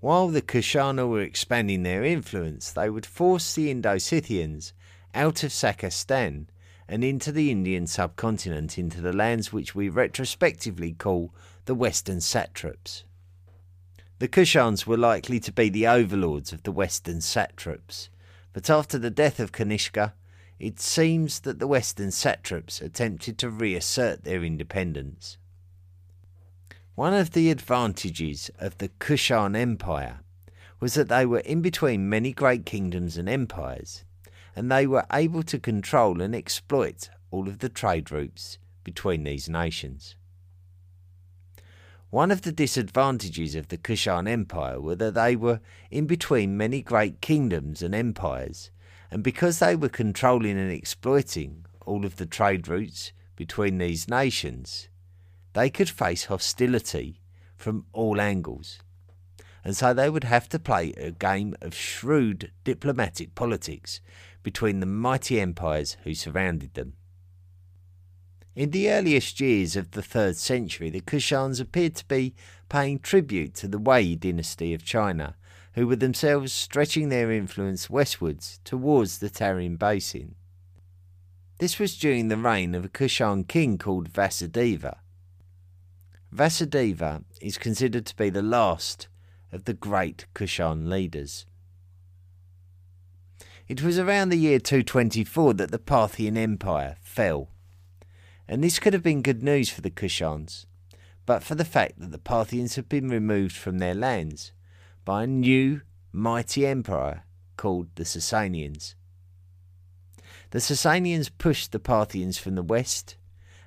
While 0.00 0.28
the 0.28 0.42
Kushana 0.42 1.08
were 1.08 1.22
expanding 1.22 1.84
their 1.84 2.04
influence, 2.04 2.70
they 2.70 2.90
would 2.90 3.06
force 3.06 3.54
the 3.54 3.70
Indo-Scythians 3.70 4.74
out 5.14 5.42
of 5.42 5.52
Sakastan 5.52 6.48
and 6.86 7.02
into 7.02 7.32
the 7.32 7.50
Indian 7.50 7.86
subcontinent 7.86 8.76
into 8.78 9.00
the 9.00 9.12
lands 9.14 9.52
which 9.52 9.74
we 9.74 9.88
retrospectively 9.88 10.92
call 10.92 11.34
the 11.64 11.74
Western 11.74 12.20
satraps. 12.20 13.04
The 14.18 14.28
Kushans 14.28 14.86
were 14.86 14.98
likely 14.98 15.40
to 15.40 15.52
be 15.52 15.70
the 15.70 15.86
overlords 15.86 16.52
of 16.52 16.62
the 16.62 16.72
Western 16.72 17.22
satraps, 17.22 18.10
but 18.52 18.68
after 18.68 18.98
the 18.98 19.10
death 19.10 19.40
of 19.40 19.52
Kanishka, 19.52 20.12
it 20.60 20.78
seems 20.78 21.40
that 21.40 21.58
the 21.58 21.66
Western 21.66 22.10
satraps 22.10 22.82
attempted 22.82 23.38
to 23.38 23.48
reassert 23.48 24.24
their 24.24 24.44
independence. 24.44 25.38
One 26.94 27.14
of 27.14 27.30
the 27.30 27.50
advantages 27.50 28.50
of 28.58 28.76
the 28.76 28.90
Kushan 29.00 29.56
Empire 29.56 30.20
was 30.78 30.92
that 30.94 31.08
they 31.08 31.24
were 31.24 31.38
in 31.40 31.62
between 31.62 32.10
many 32.10 32.32
great 32.32 32.66
kingdoms 32.66 33.16
and 33.16 33.26
empires, 33.26 34.04
and 34.54 34.70
they 34.70 34.86
were 34.86 35.06
able 35.10 35.42
to 35.44 35.58
control 35.58 36.20
and 36.20 36.34
exploit 36.34 37.08
all 37.30 37.48
of 37.48 37.60
the 37.60 37.70
trade 37.70 38.12
routes 38.12 38.58
between 38.84 39.24
these 39.24 39.48
nations. 39.48 40.14
One 42.10 42.30
of 42.30 42.42
the 42.42 42.52
disadvantages 42.52 43.54
of 43.54 43.68
the 43.68 43.78
Kushan 43.78 44.28
Empire 44.28 44.78
were 44.78 44.96
that 44.96 45.14
they 45.14 45.36
were 45.36 45.60
in 45.90 46.06
between 46.06 46.56
many 46.56 46.82
great 46.82 47.22
kingdoms 47.22 47.82
and 47.82 47.94
empires, 47.94 48.70
and 49.10 49.22
because 49.22 49.58
they 49.58 49.74
were 49.74 49.88
controlling 49.88 50.58
and 50.58 50.70
exploiting 50.70 51.66
all 51.84 52.04
of 52.04 52.16
the 52.16 52.26
trade 52.26 52.68
routes 52.68 53.12
between 53.36 53.78
these 53.78 54.08
nations, 54.08 54.88
they 55.52 55.68
could 55.70 55.90
face 55.90 56.26
hostility 56.26 57.20
from 57.56 57.86
all 57.92 58.20
angles. 58.20 58.78
And 59.64 59.76
so 59.76 59.92
they 59.92 60.08
would 60.08 60.24
have 60.24 60.48
to 60.50 60.58
play 60.58 60.92
a 60.92 61.10
game 61.10 61.54
of 61.60 61.74
shrewd 61.74 62.52
diplomatic 62.64 63.34
politics 63.34 64.00
between 64.42 64.80
the 64.80 64.86
mighty 64.86 65.40
empires 65.40 65.96
who 66.04 66.14
surrounded 66.14 66.74
them. 66.74 66.94
In 68.56 68.70
the 68.70 68.90
earliest 68.90 69.40
years 69.40 69.76
of 69.76 69.92
the 69.92 70.02
3rd 70.02 70.36
century, 70.36 70.90
the 70.90 71.00
Kushans 71.00 71.60
appeared 71.60 71.94
to 71.96 72.06
be 72.06 72.34
paying 72.68 72.98
tribute 72.98 73.54
to 73.56 73.68
the 73.68 73.78
Wei 73.78 74.14
dynasty 74.14 74.74
of 74.74 74.84
China, 74.84 75.36
who 75.74 75.86
were 75.86 75.96
themselves 75.96 76.52
stretching 76.52 77.08
their 77.08 77.30
influence 77.30 77.88
westwards 77.88 78.60
towards 78.64 79.18
the 79.18 79.30
Tarim 79.30 79.78
Basin. 79.78 80.34
This 81.58 81.78
was 81.78 81.96
during 81.96 82.28
the 82.28 82.36
reign 82.36 82.74
of 82.74 82.84
a 82.84 82.88
Kushan 82.88 83.46
king 83.46 83.78
called 83.78 84.08
Vasudeva. 84.08 84.98
Vasudeva 86.34 87.24
is 87.40 87.58
considered 87.58 88.06
to 88.06 88.16
be 88.16 88.30
the 88.30 88.42
last 88.42 89.08
of 89.52 89.64
the 89.64 89.74
great 89.74 90.26
Kushan 90.34 90.88
leaders. 90.88 91.46
It 93.68 93.82
was 93.82 93.98
around 93.98 94.30
the 94.30 94.36
year 94.36 94.58
224 94.58 95.54
that 95.54 95.70
the 95.70 95.78
Parthian 95.78 96.36
Empire 96.36 96.96
fell 97.00 97.50
and 98.50 98.64
this 98.64 98.80
could 98.80 98.92
have 98.92 99.02
been 99.04 99.22
good 99.22 99.44
news 99.44 99.70
for 99.70 99.80
the 99.80 99.92
Kushans, 99.92 100.66
but 101.24 101.44
for 101.44 101.54
the 101.54 101.64
fact 101.64 102.00
that 102.00 102.10
the 102.10 102.18
Parthians 102.18 102.74
had 102.74 102.88
been 102.88 103.08
removed 103.08 103.54
from 103.54 103.78
their 103.78 103.94
lands 103.94 104.50
by 105.10 105.24
a 105.24 105.26
new 105.26 105.80
mighty 106.12 106.64
empire 106.64 107.24
called 107.56 107.88
the 107.96 108.04
Sasanians. 108.04 108.94
The 110.50 110.60
Sasanians 110.60 111.32
pushed 111.36 111.72
the 111.72 111.80
Parthians 111.80 112.38
from 112.38 112.54
the 112.54 112.62
west 112.62 113.16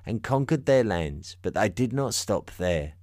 and 0.06 0.22
conquered 0.22 0.64
their 0.64 0.82
lands, 0.82 1.36
but 1.42 1.52
they 1.52 1.68
did 1.68 1.92
not 1.92 2.14
stop 2.14 2.50
there. 2.52 2.94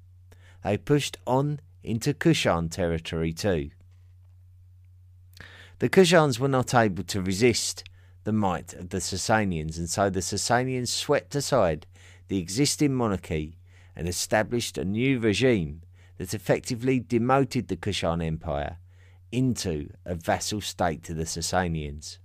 They 0.64 0.76
pushed 0.80 1.18
on 1.28 1.60
into 1.84 2.16
Kushan 2.16 2.72
territory 2.72 3.32
too. 3.32 3.70
The 5.78 5.90
Kushans 5.90 6.40
were 6.40 6.48
not 6.48 6.74
able 6.74 7.04
to 7.04 7.22
resist 7.22 7.84
the 8.24 8.34
might 8.34 8.74
of 8.74 8.90
the 8.90 9.02
Sasanians, 9.02 9.78
and 9.78 9.88
so 9.88 10.10
the 10.10 10.22
Sasanians 10.22 10.88
swept 10.88 11.36
aside 11.36 11.86
the 12.28 12.40
existing 12.40 12.96
monarchy 12.96 13.60
and 13.96 14.08
established 14.08 14.80
a 14.80 14.84
new 14.84 15.20
regime 15.20 15.84
that 16.22 16.36
effectively 16.36 17.00
demoted 17.00 17.68
the 17.68 17.76
Kushan 17.76 18.24
Empire 18.24 18.78
into 19.32 19.90
a 20.06 20.14
vassal 20.14 20.62
state 20.62 21.02
to 21.02 21.16
the 21.16 21.24
Sasanians. 21.24 22.20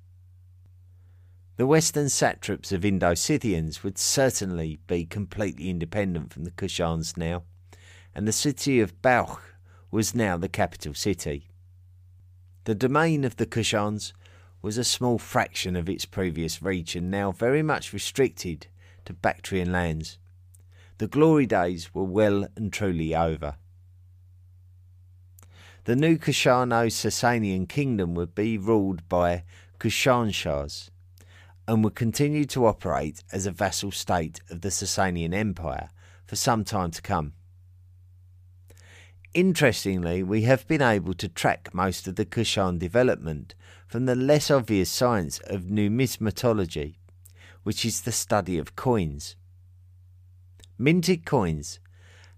The 1.57 1.67
western 1.67 2.11
satraps 2.11 2.73
of 2.73 2.85
Indo 2.85 3.15
Scythians 3.15 3.83
would 3.83 3.97
certainly 3.97 4.81
be 4.87 5.07
completely 5.07 5.71
independent 5.71 6.31
from 6.31 6.45
the 6.45 6.51
Kushans 6.51 7.17
now, 7.17 7.45
and 8.15 8.29
the 8.29 8.33
city 8.33 8.81
of 8.81 9.01
Balkh 9.01 9.55
was 9.91 10.15
now 10.15 10.37
the 10.37 10.47
capital 10.47 10.93
city. 10.93 11.49
The 12.65 12.75
domain 12.75 13.25
of 13.25 13.37
the 13.37 13.47
Kushans 13.47 14.13
was 14.61 14.77
a 14.77 14.85
small 14.85 15.19
fraction 15.19 15.75
of 15.75 15.89
its 15.89 16.05
previous 16.05 16.61
reach 16.61 16.95
and 16.97 17.11
now 17.11 17.33
very 17.33 17.63
much 17.63 17.95
restricted 17.95 18.67
to 19.07 19.15
Bactrian 19.15 19.73
lands. 19.73 20.19
The 20.99 21.09
glory 21.09 21.47
days 21.47 21.95
were 21.95 22.05
well 22.05 22.47
and 22.57 22.71
truly 22.71 23.17
over. 23.17 23.57
The 25.87 25.95
new 25.95 26.19
Kushano 26.19 26.89
Sasanian 26.91 27.69
kingdom 27.69 28.17
would 28.17 28.35
be 28.35 28.59
ruled 28.59 29.09
by 29.09 29.45
Kushanshahs 29.79 30.91
and 31.69 31.85
would 31.85 31.95
continue 31.95 32.45
to 32.47 32.67
operate 32.67 33.23
as 33.31 33.47
a 33.47 33.53
vassal 33.53 33.93
state 33.93 34.41
of 34.51 34.63
the 34.63 34.71
Sasanian 34.71 35.33
Empire 35.33 35.91
for 36.27 36.35
some 36.35 36.65
time 36.65 36.91
to 36.91 37.01
come. 37.01 37.35
Interestingly, 39.33 40.25
we 40.25 40.43
have 40.43 40.67
been 40.67 40.83
able 40.83 41.15
to 41.15 41.29
track 41.29 41.73
most 41.73 42.09
of 42.09 42.17
the 42.17 42.27
Kushan 42.27 42.81
development 42.81 43.55
from 43.87 44.07
the 44.07 44.17
less 44.17 44.51
obvious 44.51 44.91
science 44.91 45.39
of 45.47 45.67
numismatology, 45.71 46.97
which 47.63 47.85
is 47.85 48.01
the 48.01 48.11
study 48.11 48.59
of 48.59 48.75
coins. 48.75 49.37
Minted 50.79 51.25
coins 51.25 51.79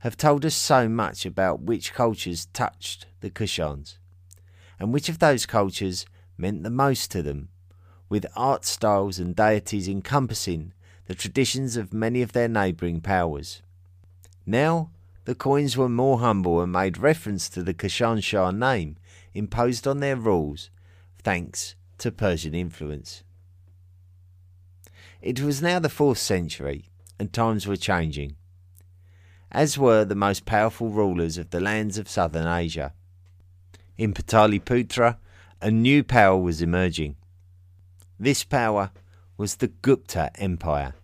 have 0.01 0.17
told 0.17 0.45
us 0.45 0.55
so 0.55 0.89
much 0.89 1.27
about 1.27 1.63
which 1.63 1.93
cultures 1.93 2.47
touched 2.47 3.07
the 3.21 3.31
Kushans, 3.31 3.99
and 4.79 4.93
which 4.93 5.09
of 5.09 5.19
those 5.19 5.47
cultures 5.47 6.07
meant 6.37 6.63
the 6.63 6.71
most 6.71 7.11
to 7.11 7.23
them, 7.23 7.49
with 8.09 8.27
art 8.37 8.65
styles 8.65 9.19
and 9.19 9.35
deities 9.35 9.89
encompassing 9.89 10.73
the 11.07 11.15
traditions 11.15 11.77
of 11.77 11.93
many 11.93 12.23
of 12.23 12.33
their 12.33 12.49
neighbouring 12.49 13.01
powers. 13.01 13.63
Now, 14.47 14.91
the 15.25 15.35
coins 15.35 15.77
were 15.77 15.89
more 15.89 16.21
humble 16.21 16.61
and 16.63 16.73
made 16.73 16.97
reference 16.97 17.49
to 17.51 17.63
the 17.63 17.75
Kushan 17.75 18.23
Shah 18.23 18.51
name 18.51 18.97
imposed 19.35 19.87
on 19.87 20.01
their 20.01 20.17
rules 20.17 20.71
thanks 21.23 21.75
to 21.99 22.11
Persian 22.11 22.55
influence. 22.55 23.25
It 25.21 25.43
was 25.43 25.61
now 25.61 25.81
the 25.81 25.89
4th 25.89 26.17
century 26.19 26.87
and 27.19 27.33
times 27.33 27.67
were 27.67 27.77
changing, 27.77 28.37
as 29.51 29.79
were 29.79 30.05
the 30.05 30.15
most 30.15 30.45
powerful 30.45 30.91
rulers 30.91 31.39
of 31.39 31.51
the 31.51 31.61
lands 31.61 31.99
of 31.99 32.09
southern 32.09 32.47
Asia. 32.47 32.93
In 33.97 34.13
Pataliputra, 34.13 35.17
a 35.61 35.71
new 35.71 36.05
power 36.05 36.37
was 36.37 36.63
emerging. 36.63 37.17
This 38.19 38.45
power 38.45 38.91
was 39.37 39.57
the 39.57 39.69
Gupta 39.69 40.31
Empire, 40.37 40.95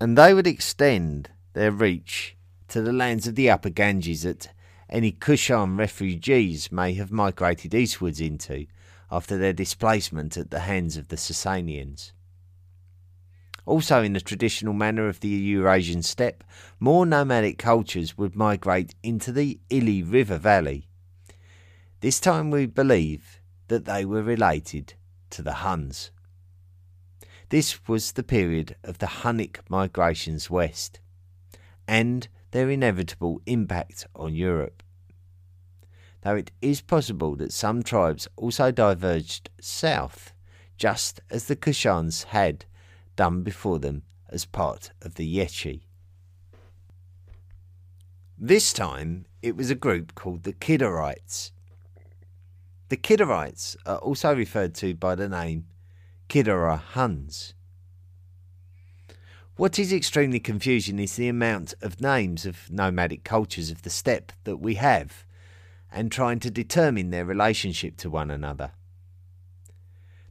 and 0.00 0.16
they 0.16 0.32
would 0.32 0.46
extend 0.46 1.30
their 1.52 1.70
reach 1.70 2.36
to 2.68 2.80
the 2.80 2.92
lands 2.92 3.26
of 3.26 3.34
the 3.34 3.50
upper 3.50 3.70
Ganges 3.70 4.22
that 4.22 4.50
any 4.88 5.12
Kushan 5.12 5.78
refugees 5.78 6.72
may 6.72 6.94
have 6.94 7.12
migrated 7.12 7.74
eastwards 7.74 8.20
into 8.20 8.66
after 9.10 9.36
their 9.36 9.52
displacement 9.52 10.36
at 10.36 10.50
the 10.50 10.60
hands 10.60 10.96
of 10.96 11.08
the 11.08 11.16
Sasanians. 11.16 12.12
Also, 13.70 14.02
in 14.02 14.14
the 14.14 14.20
traditional 14.20 14.74
manner 14.74 15.06
of 15.06 15.20
the 15.20 15.28
Eurasian 15.28 16.02
steppe, 16.02 16.42
more 16.80 17.06
nomadic 17.06 17.56
cultures 17.56 18.18
would 18.18 18.34
migrate 18.34 18.96
into 19.04 19.30
the 19.30 19.60
Ili 19.70 20.02
River 20.02 20.38
Valley. 20.38 20.88
This 22.00 22.18
time 22.18 22.50
we 22.50 22.66
believe 22.66 23.40
that 23.68 23.84
they 23.84 24.04
were 24.04 24.24
related 24.24 24.94
to 25.30 25.40
the 25.40 25.52
Huns. 25.62 26.10
This 27.50 27.86
was 27.86 28.10
the 28.10 28.24
period 28.24 28.74
of 28.82 28.98
the 28.98 29.06
Hunnic 29.06 29.60
migrations 29.68 30.50
west, 30.50 30.98
and 31.86 32.26
their 32.50 32.70
inevitable 32.70 33.40
impact 33.46 34.04
on 34.16 34.34
Europe. 34.34 34.82
Though 36.22 36.34
it 36.34 36.50
is 36.60 36.80
possible 36.80 37.36
that 37.36 37.52
some 37.52 37.84
tribes 37.84 38.26
also 38.34 38.72
diverged 38.72 39.48
south, 39.60 40.32
just 40.76 41.20
as 41.30 41.44
the 41.44 41.54
Kushans 41.54 42.24
had 42.24 42.64
done 43.20 43.42
before 43.42 43.78
them 43.78 44.02
as 44.30 44.46
part 44.46 44.92
of 45.02 45.16
the 45.16 45.36
Yuezhi. 45.36 45.82
This 48.38 48.72
time 48.72 49.26
it 49.42 49.54
was 49.54 49.70
a 49.70 49.74
group 49.74 50.14
called 50.14 50.44
the 50.44 50.54
Kidarites. 50.54 51.50
The 52.88 52.96
Kidarites 52.96 53.76
are 53.84 53.98
also 53.98 54.34
referred 54.34 54.74
to 54.76 54.94
by 54.94 55.16
the 55.16 55.28
name 55.28 55.66
Kidara 56.30 56.78
Huns. 56.78 57.52
What 59.56 59.78
is 59.78 59.92
extremely 59.92 60.40
confusing 60.40 60.98
is 60.98 61.16
the 61.16 61.28
amount 61.28 61.74
of 61.82 62.00
names 62.00 62.46
of 62.46 62.70
nomadic 62.70 63.22
cultures 63.22 63.70
of 63.70 63.82
the 63.82 63.90
steppe 63.90 64.32
that 64.44 64.56
we 64.56 64.76
have, 64.76 65.26
and 65.92 66.10
trying 66.10 66.38
to 66.38 66.50
determine 66.50 67.10
their 67.10 67.26
relationship 67.26 67.98
to 67.98 68.08
one 68.08 68.30
another. 68.30 68.70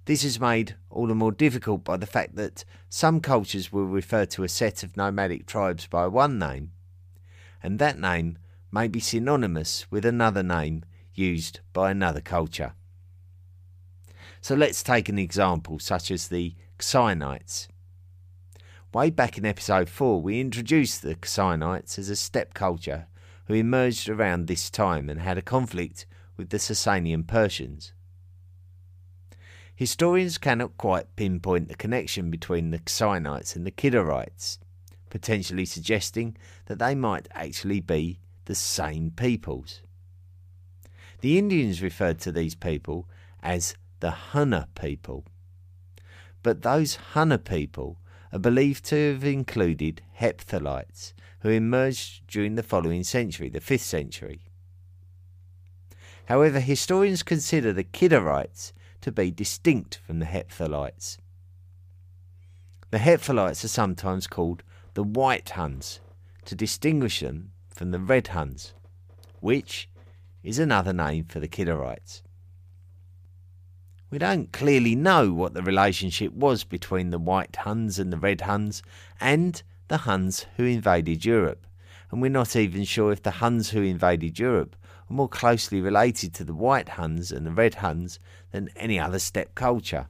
This 0.09 0.23
is 0.23 0.39
made 0.39 0.75
all 0.89 1.05
the 1.05 1.13
more 1.13 1.31
difficult 1.31 1.83
by 1.83 1.95
the 1.95 2.07
fact 2.07 2.35
that 2.35 2.65
some 2.89 3.19
cultures 3.19 3.71
will 3.71 3.85
refer 3.85 4.25
to 4.25 4.43
a 4.43 4.49
set 4.49 4.81
of 4.81 4.97
nomadic 4.97 5.45
tribes 5.45 5.85
by 5.85 6.07
one 6.07 6.39
name, 6.39 6.71
and 7.61 7.77
that 7.77 7.99
name 7.99 8.39
may 8.71 8.87
be 8.87 8.99
synonymous 8.99 9.85
with 9.91 10.03
another 10.05 10.41
name 10.41 10.83
used 11.13 11.59
by 11.73 11.91
another 11.91 12.21
culture. 12.21 12.73
So 14.41 14.55
let's 14.55 14.81
take 14.81 15.09
an 15.09 15.19
example 15.19 15.77
such 15.77 16.09
as 16.09 16.29
the 16.29 16.55
Xionites. 16.79 17.67
Way 18.91 19.11
back 19.11 19.37
in 19.37 19.45
episode 19.45 19.89
4, 19.89 20.23
we 20.23 20.41
introduced 20.41 21.03
the 21.03 21.13
Xionites 21.13 21.99
as 21.99 22.09
a 22.09 22.15
steppe 22.15 22.55
culture 22.55 23.05
who 23.45 23.53
emerged 23.53 24.09
around 24.09 24.47
this 24.47 24.71
time 24.71 25.07
and 25.07 25.21
had 25.21 25.37
a 25.37 25.43
conflict 25.43 26.07
with 26.35 26.49
the 26.49 26.57
Sasanian 26.57 27.27
Persians. 27.27 27.93
Historians 29.79 30.37
cannot 30.37 30.75
quite 30.75 31.15
pinpoint 31.15 31.69
the 31.69 31.73
connection 31.73 32.29
between 32.29 32.69
the 32.69 32.79
Xionites 32.79 33.55
and 33.55 33.65
the 33.65 33.71
Kidarites, 33.71 34.57
potentially 35.09 35.63
suggesting 35.63 36.35
that 36.65 36.79
they 36.79 36.93
might 36.93 37.29
actually 37.31 37.79
be 37.79 38.19
the 38.43 38.55
same 38.55 39.09
peoples. 39.09 39.81
The 41.21 41.37
Indians 41.37 41.81
referred 41.81 42.19
to 42.19 42.31
these 42.33 42.55
people 42.55 43.07
as 43.41 43.73
the 44.01 44.13
Hunna 44.33 44.67
people. 44.75 45.23
But 46.43 46.61
those 46.61 46.97
Hunna 47.13 47.41
people 47.41 48.01
are 48.33 48.39
believed 48.39 48.83
to 48.87 49.13
have 49.13 49.23
included 49.23 50.01
Hephthalites, 50.19 51.13
who 51.39 51.51
emerged 51.51 52.27
during 52.27 52.55
the 52.55 52.63
following 52.63 53.05
century, 53.05 53.47
the 53.47 53.61
5th 53.61 53.79
century. 53.79 54.41
However, 56.25 56.59
historians 56.59 57.23
consider 57.23 57.71
the 57.71 57.85
Kidarites 57.85 58.73
to 59.01 59.11
be 59.11 59.31
distinct 59.31 59.99
from 60.05 60.19
the 60.19 60.25
Hephthalites. 60.25 61.17
The 62.91 62.97
Hephthalites 62.97 63.63
are 63.63 63.69
sometimes 63.69 64.27
called 64.27 64.63
the 64.93 65.03
White 65.03 65.51
Huns 65.51 65.99
to 66.45 66.55
distinguish 66.55 67.19
them 67.19 67.51
from 67.69 67.91
the 67.91 67.99
Red 67.99 68.29
Huns, 68.29 68.73
which 69.39 69.89
is 70.43 70.59
another 70.59 70.93
name 70.93 71.25
for 71.25 71.39
the 71.39 71.47
Kidarites. 71.47 72.21
We 74.09 74.17
don't 74.17 74.51
clearly 74.51 74.95
know 74.95 75.31
what 75.31 75.53
the 75.53 75.61
relationship 75.61 76.33
was 76.33 76.63
between 76.63 77.11
the 77.11 77.19
White 77.19 77.57
Huns 77.57 77.99
and 77.99 78.11
the 78.11 78.17
Red 78.17 78.41
Huns 78.41 78.81
and 79.21 79.61
the 79.87 79.97
Huns 79.97 80.47
who 80.57 80.65
invaded 80.65 81.25
Europe, 81.25 81.67
and 82.09 82.21
we're 82.21 82.29
not 82.29 82.55
even 82.55 82.83
sure 82.85 83.11
if 83.11 83.21
the 83.21 83.31
Huns 83.31 83.69
who 83.69 83.83
invaded 83.83 84.39
Europe 84.39 84.75
are 85.09 85.13
more 85.13 85.29
closely 85.29 85.81
related 85.81 86.33
to 86.35 86.43
the 86.43 86.53
White 86.53 86.89
Huns 86.89 87.31
and 87.31 87.45
the 87.45 87.51
Red 87.51 87.75
Huns 87.75 88.19
than 88.51 88.69
any 88.75 88.99
other 88.99 89.19
steppe 89.19 89.55
culture. 89.55 90.07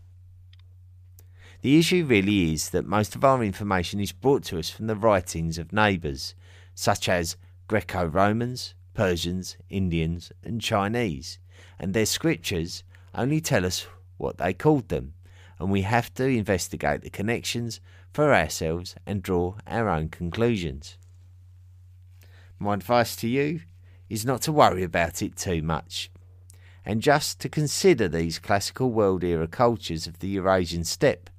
The 1.62 1.78
issue 1.78 2.06
really 2.06 2.54
is 2.54 2.70
that 2.70 2.86
most 2.86 3.16
of 3.16 3.24
our 3.24 3.44
information 3.44 4.00
is 4.00 4.12
brought 4.12 4.44
to 4.46 4.60
us 4.60 4.70
from 4.70 4.88
the 4.88 4.96
writings 4.96 5.58
of 5.58 5.74
neighbours, 5.74 6.34
such 6.74 7.10
as 7.10 7.36
Greco 7.68 8.06
Romans, 8.06 8.74
Persians, 8.94 9.58
Indians, 9.70 10.32
and 10.44 10.62
Chinese, 10.62 11.40
and 11.78 11.94
their 11.94 12.06
scriptures 12.06 12.84
only 13.14 13.42
tell 13.42 13.66
us 13.66 13.88
what 14.18 14.38
they 14.38 14.54
called 14.54 14.90
them, 14.90 15.14
and 15.60 15.70
we 15.70 15.82
have 15.82 16.14
to 16.14 16.26
investigate 16.26 17.02
the 17.02 17.10
connections 17.10 17.82
for 18.14 18.34
ourselves 18.34 18.96
and 19.06 19.22
draw 19.22 19.56
our 19.68 19.90
own 19.90 20.10
conclusions. 20.10 20.98
My 22.58 22.74
advice 22.74 23.16
to 23.18 23.28
you 23.28 23.62
is 24.10 24.26
not 24.26 24.42
to 24.42 24.52
worry 24.52 24.84
about 24.84 25.22
it 25.22 25.36
too 25.36 25.62
much, 25.62 26.10
and 26.84 27.02
just 27.02 27.40
to 27.40 27.50
consider 27.50 28.08
these 28.08 28.40
classical 28.40 28.92
world 28.92 29.24
era 29.24 29.48
cultures 29.48 30.08
of 30.08 30.20
the 30.20 30.28
Eurasian 30.28 30.84
steppe 30.84 31.30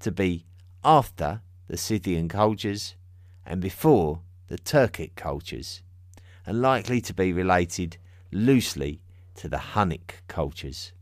to 0.00 0.10
be 0.10 0.44
after 0.84 1.40
the 1.68 1.76
Scythian 1.76 2.28
cultures 2.28 2.96
and 3.44 3.60
before 3.60 4.20
the 4.48 4.58
Turkic 4.58 5.14
cultures, 5.14 5.82
and 6.44 6.60
likely 6.60 7.00
to 7.00 7.14
be 7.14 7.32
related 7.32 7.96
loosely 8.32 9.00
to 9.34 9.48
the 9.48 9.58
Hunnic 9.58 10.22
cultures. 10.28 10.92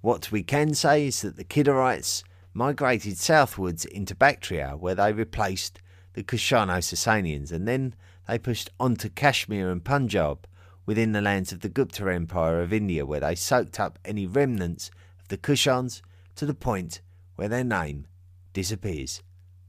What 0.00 0.32
we 0.32 0.42
can 0.42 0.74
say 0.74 1.06
is 1.06 1.22
that 1.22 1.36
the 1.36 1.44
Kidarites 1.44 2.24
migrated 2.52 3.16
southwards 3.16 3.84
into 3.84 4.14
Bactria, 4.14 4.76
where 4.78 4.94
they 4.94 5.12
replaced 5.12 5.80
the 6.14 6.22
Kushano 6.22 6.78
Sasanians, 6.78 7.52
and 7.52 7.66
then 7.66 7.94
they 8.32 8.38
pushed 8.38 8.70
on 8.80 8.96
to 8.96 9.10
Kashmir 9.10 9.70
and 9.70 9.84
Punjab 9.84 10.46
within 10.86 11.12
the 11.12 11.20
lands 11.20 11.52
of 11.52 11.60
the 11.60 11.68
Gupta 11.68 12.10
Empire 12.10 12.62
of 12.62 12.72
India, 12.72 13.04
where 13.04 13.20
they 13.20 13.34
soaked 13.34 13.78
up 13.78 13.98
any 14.06 14.26
remnants 14.26 14.90
of 15.20 15.28
the 15.28 15.36
Kushans 15.36 16.00
to 16.36 16.46
the 16.46 16.54
point 16.54 17.02
where 17.36 17.48
their 17.48 17.62
name 17.62 18.06
disappears 18.54 19.22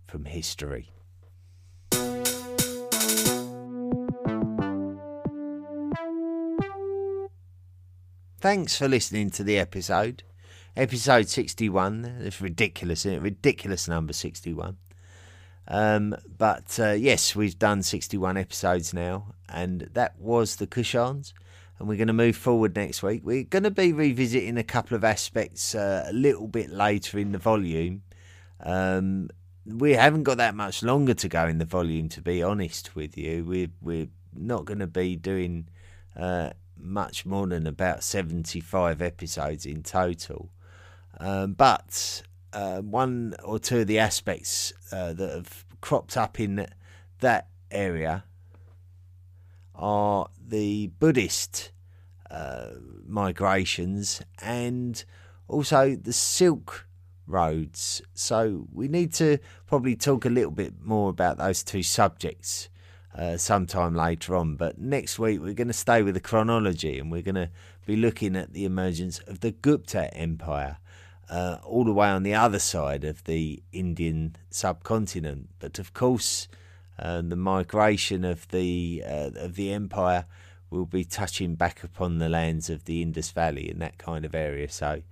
from 0.08 0.23
history. 0.23 0.93
Thanks 8.39 8.78
for 8.78 8.88
listening 8.88 9.30
to 9.32 9.43
the 9.43 9.60
episode. 9.60 10.23
Episode 10.78 11.28
61. 11.28 12.06
It's 12.21 12.39
ridiculous, 12.39 13.06
it? 13.06 13.21
Ridiculous 13.21 13.89
number 13.89 14.13
61. 14.13 14.78
Um, 15.67 16.15
but 16.38 16.78
uh, 16.80 16.91
yes, 16.91 17.36
we've 17.36 17.58
done 17.58 17.84
61 17.84 18.38
episodes 18.38 18.93
now, 18.93 19.34
and 19.47 19.89
that 19.93 20.19
was 20.19 20.58
the 20.58 20.67
Kushans. 20.67 21.34
And 21.80 21.88
we're 21.88 21.97
going 21.97 22.07
to 22.07 22.14
move 22.14 22.38
forward 22.38 22.76
next 22.76 23.01
week. 23.01 23.22
We're 23.24 23.43
going 23.43 23.64
to 23.64 23.72
be 23.72 23.91
revisiting 23.91 24.57
a 24.57 24.64
couple 24.64 24.95
of 24.95 25.03
aspects 25.03 25.74
uh, 25.74 26.05
a 26.07 26.14
little 26.14 26.47
bit 26.47 26.70
later 26.70 27.18
in 27.18 27.32
the 27.32 27.39
volume. 27.39 28.03
Um, 28.59 29.30
we 29.66 29.93
haven't 29.93 30.24
got 30.24 30.38
that 30.38 30.55
much 30.55 30.84
longer 30.84 31.14
to 31.16 31.28
go 31.28 31.47
in 31.47 31.57
the 31.57 31.66
volume, 31.66 32.09
to 32.09 32.22
be 32.22 32.43
honest 32.43 32.95
with 32.95 33.18
you. 33.18 33.43
We're, 33.43 33.72
we're 33.82 34.09
not 34.36 34.66
going 34.66 34.80
to 34.80 34.88
be 34.88 35.16
doing 35.16 35.68
uh, 36.16 36.51
much 36.78 37.26
more 37.26 37.47
than 37.47 37.66
about 37.66 38.03
75 38.03 39.01
episodes 39.01 39.66
in 39.66 39.84
total. 39.84 40.51
Um, 41.20 41.53
but 41.53 42.24
uh, 42.54 42.82
one 42.82 43.36
or 43.43 43.60
two 43.60 43.80
of 43.80 43.88
the 43.88 43.99
aspects 43.99 44.74
uh, 44.91 45.14
that 45.14 45.30
have 45.32 45.66
cropped 45.82 46.16
up 46.16 46.39
in 46.39 46.68
that 47.20 47.47
area 47.72 48.24
are 49.76 50.28
the 50.39 50.88
Buddhist 50.99 51.72
uh, 52.30 52.70
migrations 53.06 54.22
and 54.41 55.04
also 55.47 55.95
the 55.95 56.14
Silk 56.14 56.88
roads. 57.28 58.01
So 58.14 58.68
we 58.72 58.88
need 58.88 59.14
to 59.14 59.39
probably 59.68 59.95
talk 59.95 60.26
a 60.26 60.30
little 60.30 60.51
bit 60.51 60.82
more 60.82 61.10
about 61.10 61.38
those 61.38 61.64
two 61.64 61.84
subjects 61.84 62.70
uh, 63.16 63.38
sometime 63.38 63.95
later 63.95 64.36
on. 64.36 64.56
But 64.56 64.78
next 64.78 65.20
week 65.20 65.41
we're 65.41 65.54
going 65.54 65.68
to 65.68 65.74
stay 65.74 66.01
with 66.01 66.14
the 66.14 66.20
chronology 66.20 66.99
and 66.99 67.12
we're 67.12 67.22
going 67.22 67.36
to 67.36 67.49
be 67.86 67.95
looking 67.95 68.36
at 68.36 68.54
the 68.54 68.66
emergence 68.66 69.20
of 69.20 69.41
the 69.41 69.51
Gupta 69.51 70.14
Empire, 70.16 70.78
uh, 71.30 71.57
all 71.63 71.84
the 71.84 71.93
way 71.93 72.07
on 72.07 72.24
the 72.24 72.34
other 72.34 72.59
side 72.59 73.03
of 73.03 73.24
the 73.24 73.61
Indian 73.71 74.36
subcontinent. 74.49 75.49
But 75.59 75.80
of 75.80 75.93
course, 75.93 76.47
uh, 76.99 77.21
the 77.21 77.36
migration 77.36 78.24
of 78.24 78.47
the 78.49 79.03
uh, 79.05 79.32
of 79.36 79.55
the 79.55 79.71
empire 79.71 80.26
will 80.69 80.86
be 80.86 81.03
touching 81.03 81.55
back 81.55 81.84
upon 81.84 82.17
the 82.17 82.30
lands 82.30 82.69
of 82.69 82.86
the 82.86 83.01
Indus 83.01 83.32
Valley 83.32 83.69
and 83.69 83.82
that 83.82 83.97
kind 83.97 84.26
of 84.26 84.34
area. 84.34 84.69
So, 84.69 85.03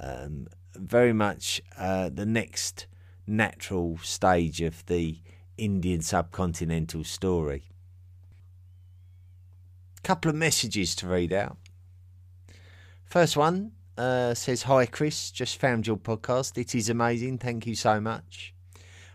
um, 0.00 0.48
very 0.74 1.12
much 1.12 1.60
uh, 1.76 2.08
the 2.08 2.26
next 2.26 2.86
natural 3.26 3.98
stage 3.98 4.60
of 4.60 4.84
the 4.86 5.18
Indian 5.58 6.00
subcontinental 6.00 7.06
story. 7.06 7.64
Couple 10.02 10.30
of 10.30 10.34
messages 10.34 10.96
to 10.96 11.06
read 11.06 11.32
out. 11.32 11.58
First 13.04 13.36
one 13.36 13.72
uh, 13.96 14.34
says, 14.34 14.62
Hi 14.62 14.86
Chris, 14.86 15.30
just 15.30 15.58
found 15.58 15.86
your 15.86 15.96
podcast. 15.96 16.58
It 16.58 16.74
is 16.74 16.88
amazing. 16.88 17.38
Thank 17.38 17.66
you 17.66 17.74
so 17.74 18.00
much. 18.00 18.54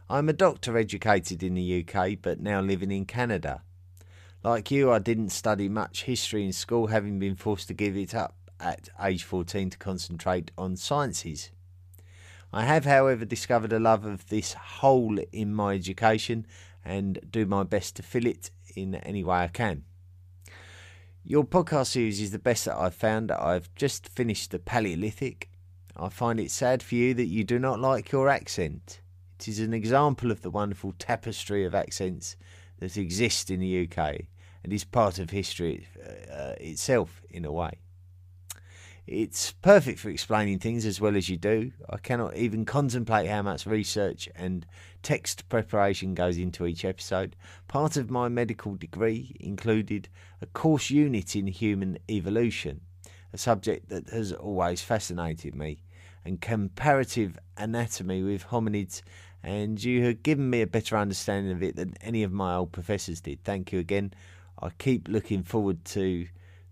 I'm 0.09 0.30
a 0.30 0.34
doctor 0.34 0.78
educated 0.78 1.43
in 1.43 1.55
the 1.55 1.86
UK 1.86 2.17
but 2.21 2.39
now 2.39 2.61
living 2.61 2.91
in 2.91 3.05
Canada. 3.05 3.61
Like 4.43 4.71
you, 4.71 4.91
I 4.91 4.99
didn't 4.99 5.30
study 5.30 5.67
much 5.67 6.03
history 6.03 6.45
in 6.45 6.53
school, 6.53 6.88
having 6.88 7.19
been 7.19 7.36
forced 7.36 7.67
to 7.67 7.73
give 7.73 7.97
it 7.97 8.15
up 8.15 8.36
at 8.59 8.89
age 9.01 9.23
14 9.23 9.71
to 9.71 9.78
concentrate 9.78 10.51
on 10.57 10.78
sciences. 10.78 11.51
I 12.53 12.63
have, 12.63 12.86
however, 12.86 13.25
discovered 13.25 13.73
a 13.73 13.80
love 13.80 14.05
of 14.05 14.28
this 14.28 14.53
hole 14.53 15.19
in 15.34 15.53
my 15.53 15.73
education 15.73 16.47
and 16.86 17.19
do 17.30 17.45
my 17.45 17.63
best 17.63 17.97
to 17.97 18.03
fill 18.03 18.25
it 18.25 18.51
in 18.75 18.95
any 18.95 19.23
way 19.23 19.38
I 19.38 19.47
can. 19.49 19.84
Your 21.30 21.43
podcast 21.43 21.88
series 21.88 22.21
is 22.21 22.32
the 22.32 22.39
best 22.39 22.63
that 22.63 22.78
I've 22.78 22.95
found. 22.95 23.34
I've 23.34 23.69
just 23.75 24.07
finished 24.07 24.51
the 24.51 24.59
Paleolithic. 24.59 25.49
I 25.97 26.07
find 26.07 26.39
it 26.39 26.51
sad 26.51 26.82
for 26.82 26.95
you 26.95 27.13
that 27.15 27.25
you 27.25 27.43
do 27.43 27.59
not 27.59 27.82
like 27.82 28.13
your 28.13 28.30
accent. 28.30 29.01
It 29.38 29.49
is 29.49 29.59
an 29.59 29.73
example 29.73 30.32
of 30.32 30.41
the 30.41 30.49
wonderful 30.49 30.93
tapestry 30.97 31.65
of 31.65 31.75
accents 31.75 32.38
that 32.80 32.95
exist 32.95 33.51
in 33.51 33.59
the 33.59 33.89
UK 33.89 34.21
and 34.63 34.71
is 34.71 34.86
part 34.86 35.19
of 35.19 35.32
history 35.32 35.86
uh, 36.32 36.53
itself 36.61 37.21
in 37.30 37.43
a 37.43 37.51
way. 37.51 37.73
It's 39.07 39.53
perfect 39.53 39.99
for 39.99 40.09
explaining 40.09 40.59
things 40.59 40.85
as 40.85 40.99
well 40.99 41.15
as 41.15 41.29
you 41.29 41.37
do. 41.37 41.71
I 41.89 41.95
cannot 41.95 42.35
even 42.35 42.65
contemplate 42.65 43.29
how 43.29 43.41
much 43.41 43.65
research 43.65 44.27
and 44.35 44.65
text 45.01 45.47
preparation 45.47 46.13
goes 46.13 46.37
into 46.37 46.65
each 46.65 46.83
episode. 46.83 47.37
Part 47.69 47.95
of 47.95 48.11
my 48.11 48.27
medical 48.27 48.75
degree 48.75 49.33
included 49.39 50.09
a 50.41 50.45
course 50.45 50.89
unit 50.89 51.37
in 51.37 51.47
human 51.47 51.99
evolution, 52.09 52.81
a 53.31 53.37
subject 53.37 53.87
that 53.87 54.09
has 54.09 54.33
always 54.33 54.81
fascinated 54.81 55.55
me, 55.55 55.85
and 56.25 56.41
comparative 56.41 57.39
anatomy 57.55 58.23
with 58.23 58.47
hominids, 58.47 59.03
and 59.41 59.81
you 59.81 60.03
have 60.03 60.21
given 60.21 60.49
me 60.49 60.61
a 60.61 60.67
better 60.67 60.97
understanding 60.97 61.53
of 61.53 61.63
it 61.63 61.77
than 61.77 61.93
any 62.01 62.23
of 62.23 62.33
my 62.33 62.55
old 62.55 62.73
professors 62.73 63.21
did. 63.21 63.41
Thank 63.45 63.71
you 63.71 63.79
again. 63.79 64.13
I 64.61 64.71
keep 64.77 65.07
looking 65.07 65.43
forward 65.43 65.85
to 65.85 66.27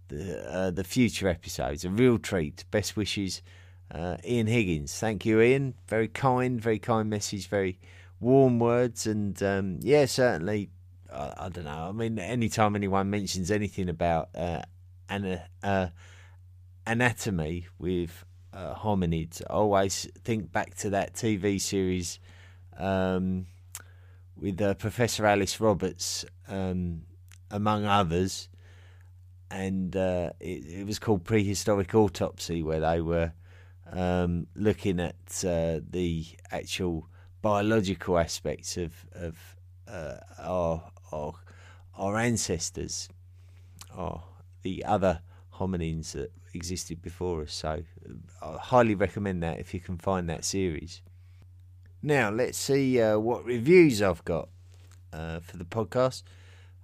the 0.07 0.53
uh, 0.53 0.71
the 0.71 0.83
future 0.83 1.27
episodes. 1.27 1.85
A 1.85 1.89
real 1.89 2.17
treat. 2.17 2.65
Best 2.71 2.95
wishes, 2.95 3.41
uh, 3.91 4.17
Ian 4.25 4.47
Higgins. 4.47 4.97
Thank 4.99 5.25
you, 5.25 5.41
Ian. 5.41 5.75
Very 5.87 6.07
kind, 6.07 6.61
very 6.61 6.79
kind 6.79 7.09
message. 7.09 7.47
Very 7.47 7.79
warm 8.19 8.59
words, 8.59 9.07
and 9.07 9.41
um, 9.43 9.79
yeah, 9.81 10.05
certainly. 10.05 10.69
I, 11.13 11.33
I, 11.37 11.49
don't 11.49 11.65
know. 11.65 11.87
I 11.89 11.91
mean, 11.91 12.19
anytime 12.19 12.75
anyone 12.75 13.09
mentions 13.09 13.49
anything 13.51 13.89
about 13.89 14.29
uh, 14.35 14.63
uh, 15.63 15.87
anatomy 16.85 17.67
with 17.79 18.25
uh, 18.53 18.75
hominids, 18.75 19.41
I 19.49 19.53
always 19.53 20.09
think 20.23 20.51
back 20.51 20.75
to 20.77 20.89
that 20.91 21.13
TV 21.13 21.61
series 21.61 22.19
um, 22.77 23.45
with 24.35 24.61
uh, 24.61 24.73
Professor 24.73 25.25
Alice 25.25 25.61
Roberts, 25.61 26.25
um, 26.47 27.03
among 27.49 27.85
others 27.85 28.49
and 29.51 29.95
uh, 29.95 30.31
it, 30.39 30.65
it, 30.65 30.85
was 30.85 30.99
called 30.99 31.23
Prehistoric 31.23 31.93
Autopsy, 31.93 32.63
where 32.63 32.79
they 32.79 33.01
were 33.01 33.33
um, 33.91 34.47
looking 34.55 34.99
at 34.99 35.15
uh, 35.45 35.79
the 35.89 36.25
actual 36.51 37.07
biological 37.41 38.17
aspects 38.17 38.77
of 38.77 38.93
of 39.13 39.37
uh, 39.87 40.17
our, 40.39 40.83
our 41.11 41.33
our 41.97 42.17
ancestors, 42.17 43.07
or 43.95 44.23
the 44.63 44.83
other 44.83 45.21
hominins 45.53 46.11
that 46.13 46.31
existed 46.53 47.01
before 47.01 47.43
us. 47.43 47.53
So 47.53 47.83
I 48.41 48.57
highly 48.57 48.95
recommend 48.95 49.43
that 49.43 49.59
if 49.59 49.73
you 49.73 49.79
can 49.79 49.97
find 49.97 50.29
that 50.29 50.43
series. 50.43 51.01
Now 52.01 52.29
let's 52.29 52.57
see 52.57 53.01
uh, 53.01 53.17
what 53.19 53.45
reviews 53.45 54.01
I've 54.01 54.23
got 54.25 54.49
uh, 55.13 55.39
for 55.39 55.57
the 55.57 55.65
podcast. 55.65 56.23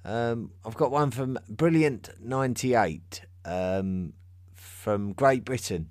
Um, 0.03 0.51
I've 0.65 0.75
got 0.75 0.91
one 0.91 1.11
from 1.11 1.37
Brilliant98 1.51 3.21
um, 3.45 4.13
from 4.53 5.13
Great 5.13 5.45
Britain, 5.45 5.89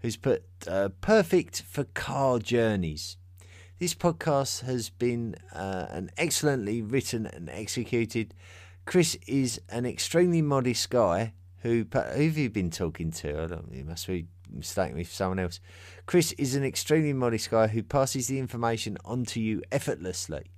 who's 0.00 0.16
put 0.16 0.44
uh, 0.66 0.88
perfect 1.00 1.62
for 1.62 1.84
car 1.84 2.38
journeys. 2.38 3.16
This 3.78 3.94
podcast 3.94 4.64
has 4.64 4.90
been 4.90 5.36
uh, 5.52 5.86
an 5.90 6.10
excellently 6.16 6.82
written 6.82 7.26
and 7.26 7.48
executed. 7.48 8.34
Chris 8.86 9.16
is 9.26 9.60
an 9.68 9.86
extremely 9.86 10.42
modest 10.42 10.90
guy 10.90 11.32
who 11.64 11.86
who 11.92 11.98
have 11.98 12.36
you 12.36 12.50
been 12.50 12.70
talking 12.70 13.10
to? 13.10 13.42
I 13.42 13.46
don't. 13.46 13.72
You 13.72 13.84
must 13.84 14.06
be 14.06 14.26
mistaken 14.52 14.96
me 14.96 15.04
for 15.04 15.14
someone 15.14 15.38
else. 15.38 15.60
Chris 16.06 16.32
is 16.32 16.54
an 16.54 16.62
extremely 16.62 17.14
modest 17.14 17.50
guy 17.50 17.68
who 17.68 17.82
passes 17.82 18.28
the 18.28 18.38
information 18.38 18.98
on 19.04 19.24
to 19.26 19.40
you 19.40 19.62
effortlessly. 19.72 20.50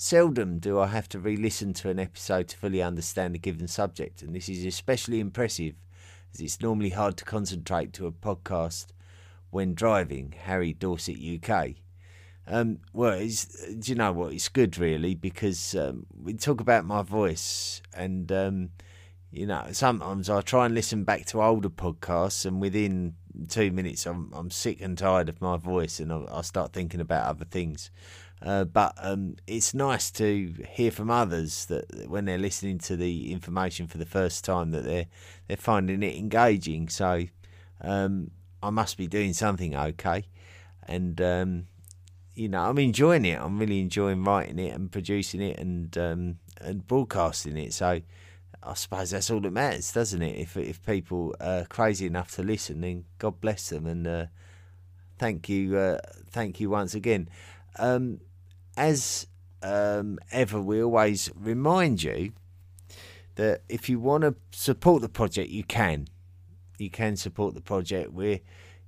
Seldom 0.00 0.60
do 0.60 0.78
I 0.78 0.86
have 0.86 1.08
to 1.08 1.18
re 1.18 1.36
listen 1.36 1.72
to 1.74 1.90
an 1.90 1.98
episode 1.98 2.46
to 2.48 2.56
fully 2.56 2.80
understand 2.80 3.34
a 3.34 3.38
given 3.38 3.66
subject, 3.66 4.22
and 4.22 4.32
this 4.32 4.48
is 4.48 4.64
especially 4.64 5.18
impressive 5.18 5.74
as 6.32 6.40
it's 6.40 6.60
normally 6.60 6.90
hard 6.90 7.16
to 7.16 7.24
concentrate 7.24 7.92
to 7.94 8.06
a 8.06 8.12
podcast 8.12 8.92
when 9.50 9.74
driving. 9.74 10.36
Harry 10.44 10.72
Dorset, 10.72 11.16
UK. 11.18 11.70
Um, 12.46 12.78
well, 12.92 13.18
do 13.18 13.90
you 13.90 13.96
know 13.96 14.12
what? 14.12 14.34
It's 14.34 14.48
good, 14.48 14.78
really, 14.78 15.16
because 15.16 15.74
um, 15.74 16.06
we 16.16 16.34
talk 16.34 16.60
about 16.60 16.84
my 16.84 17.02
voice, 17.02 17.82
and 17.92 18.30
um, 18.30 18.70
you 19.32 19.46
know, 19.46 19.66
sometimes 19.72 20.30
I 20.30 20.42
try 20.42 20.66
and 20.66 20.76
listen 20.76 21.02
back 21.02 21.26
to 21.26 21.42
older 21.42 21.70
podcasts, 21.70 22.46
and 22.46 22.60
within 22.60 23.14
two 23.48 23.72
minutes, 23.72 24.06
I'm 24.06 24.30
I'm 24.32 24.52
sick 24.52 24.80
and 24.80 24.96
tired 24.96 25.28
of 25.28 25.40
my 25.40 25.56
voice, 25.56 25.98
and 25.98 26.12
I, 26.12 26.24
I 26.30 26.42
start 26.42 26.72
thinking 26.72 27.00
about 27.00 27.26
other 27.26 27.44
things. 27.44 27.90
Uh, 28.40 28.64
but 28.64 28.94
um, 28.98 29.36
it's 29.46 29.74
nice 29.74 30.10
to 30.12 30.54
hear 30.70 30.90
from 30.90 31.10
others 31.10 31.66
that 31.66 32.08
when 32.08 32.24
they're 32.24 32.38
listening 32.38 32.78
to 32.78 32.96
the 32.96 33.32
information 33.32 33.86
for 33.86 33.98
the 33.98 34.06
first 34.06 34.44
time 34.44 34.70
that 34.70 34.84
they're 34.84 35.06
they're 35.48 35.56
finding 35.56 36.02
it 36.02 36.16
engaging. 36.16 36.88
So 36.88 37.24
um, 37.80 38.30
I 38.62 38.70
must 38.70 38.96
be 38.96 39.06
doing 39.06 39.32
something 39.32 39.74
okay, 39.74 40.24
and 40.86 41.20
um, 41.20 41.66
you 42.34 42.48
know 42.48 42.60
I'm 42.60 42.78
enjoying 42.78 43.24
it. 43.24 43.40
I'm 43.40 43.58
really 43.58 43.80
enjoying 43.80 44.22
writing 44.22 44.58
it 44.58 44.74
and 44.74 44.90
producing 44.90 45.42
it 45.42 45.58
and 45.58 45.96
um, 45.98 46.38
and 46.60 46.86
broadcasting 46.86 47.56
it. 47.56 47.72
So 47.72 48.00
I 48.62 48.74
suppose 48.74 49.10
that's 49.10 49.30
all 49.30 49.40
that 49.40 49.52
matters, 49.52 49.92
doesn't 49.92 50.22
it? 50.22 50.38
If 50.38 50.56
if 50.56 50.84
people 50.86 51.34
are 51.40 51.64
crazy 51.64 52.06
enough 52.06 52.32
to 52.36 52.44
listen, 52.44 52.82
then 52.82 53.04
God 53.18 53.40
bless 53.40 53.70
them 53.70 53.86
and 53.86 54.06
uh, 54.06 54.26
thank 55.18 55.48
you, 55.48 55.76
uh, 55.76 55.98
thank 56.30 56.60
you 56.60 56.70
once 56.70 56.94
again. 56.94 57.28
Um, 57.78 58.20
as 58.78 59.26
um, 59.60 60.18
ever, 60.30 60.60
we 60.60 60.82
always 60.82 61.30
remind 61.34 62.02
you 62.02 62.32
that 63.34 63.62
if 63.68 63.88
you 63.88 63.98
want 63.98 64.22
to 64.22 64.36
support 64.52 65.02
the 65.02 65.08
project, 65.08 65.50
you 65.50 65.64
can. 65.64 66.06
You 66.78 66.88
can 66.88 67.16
support 67.16 67.54
the 67.54 67.60
project. 67.60 68.12
We're, 68.12 68.38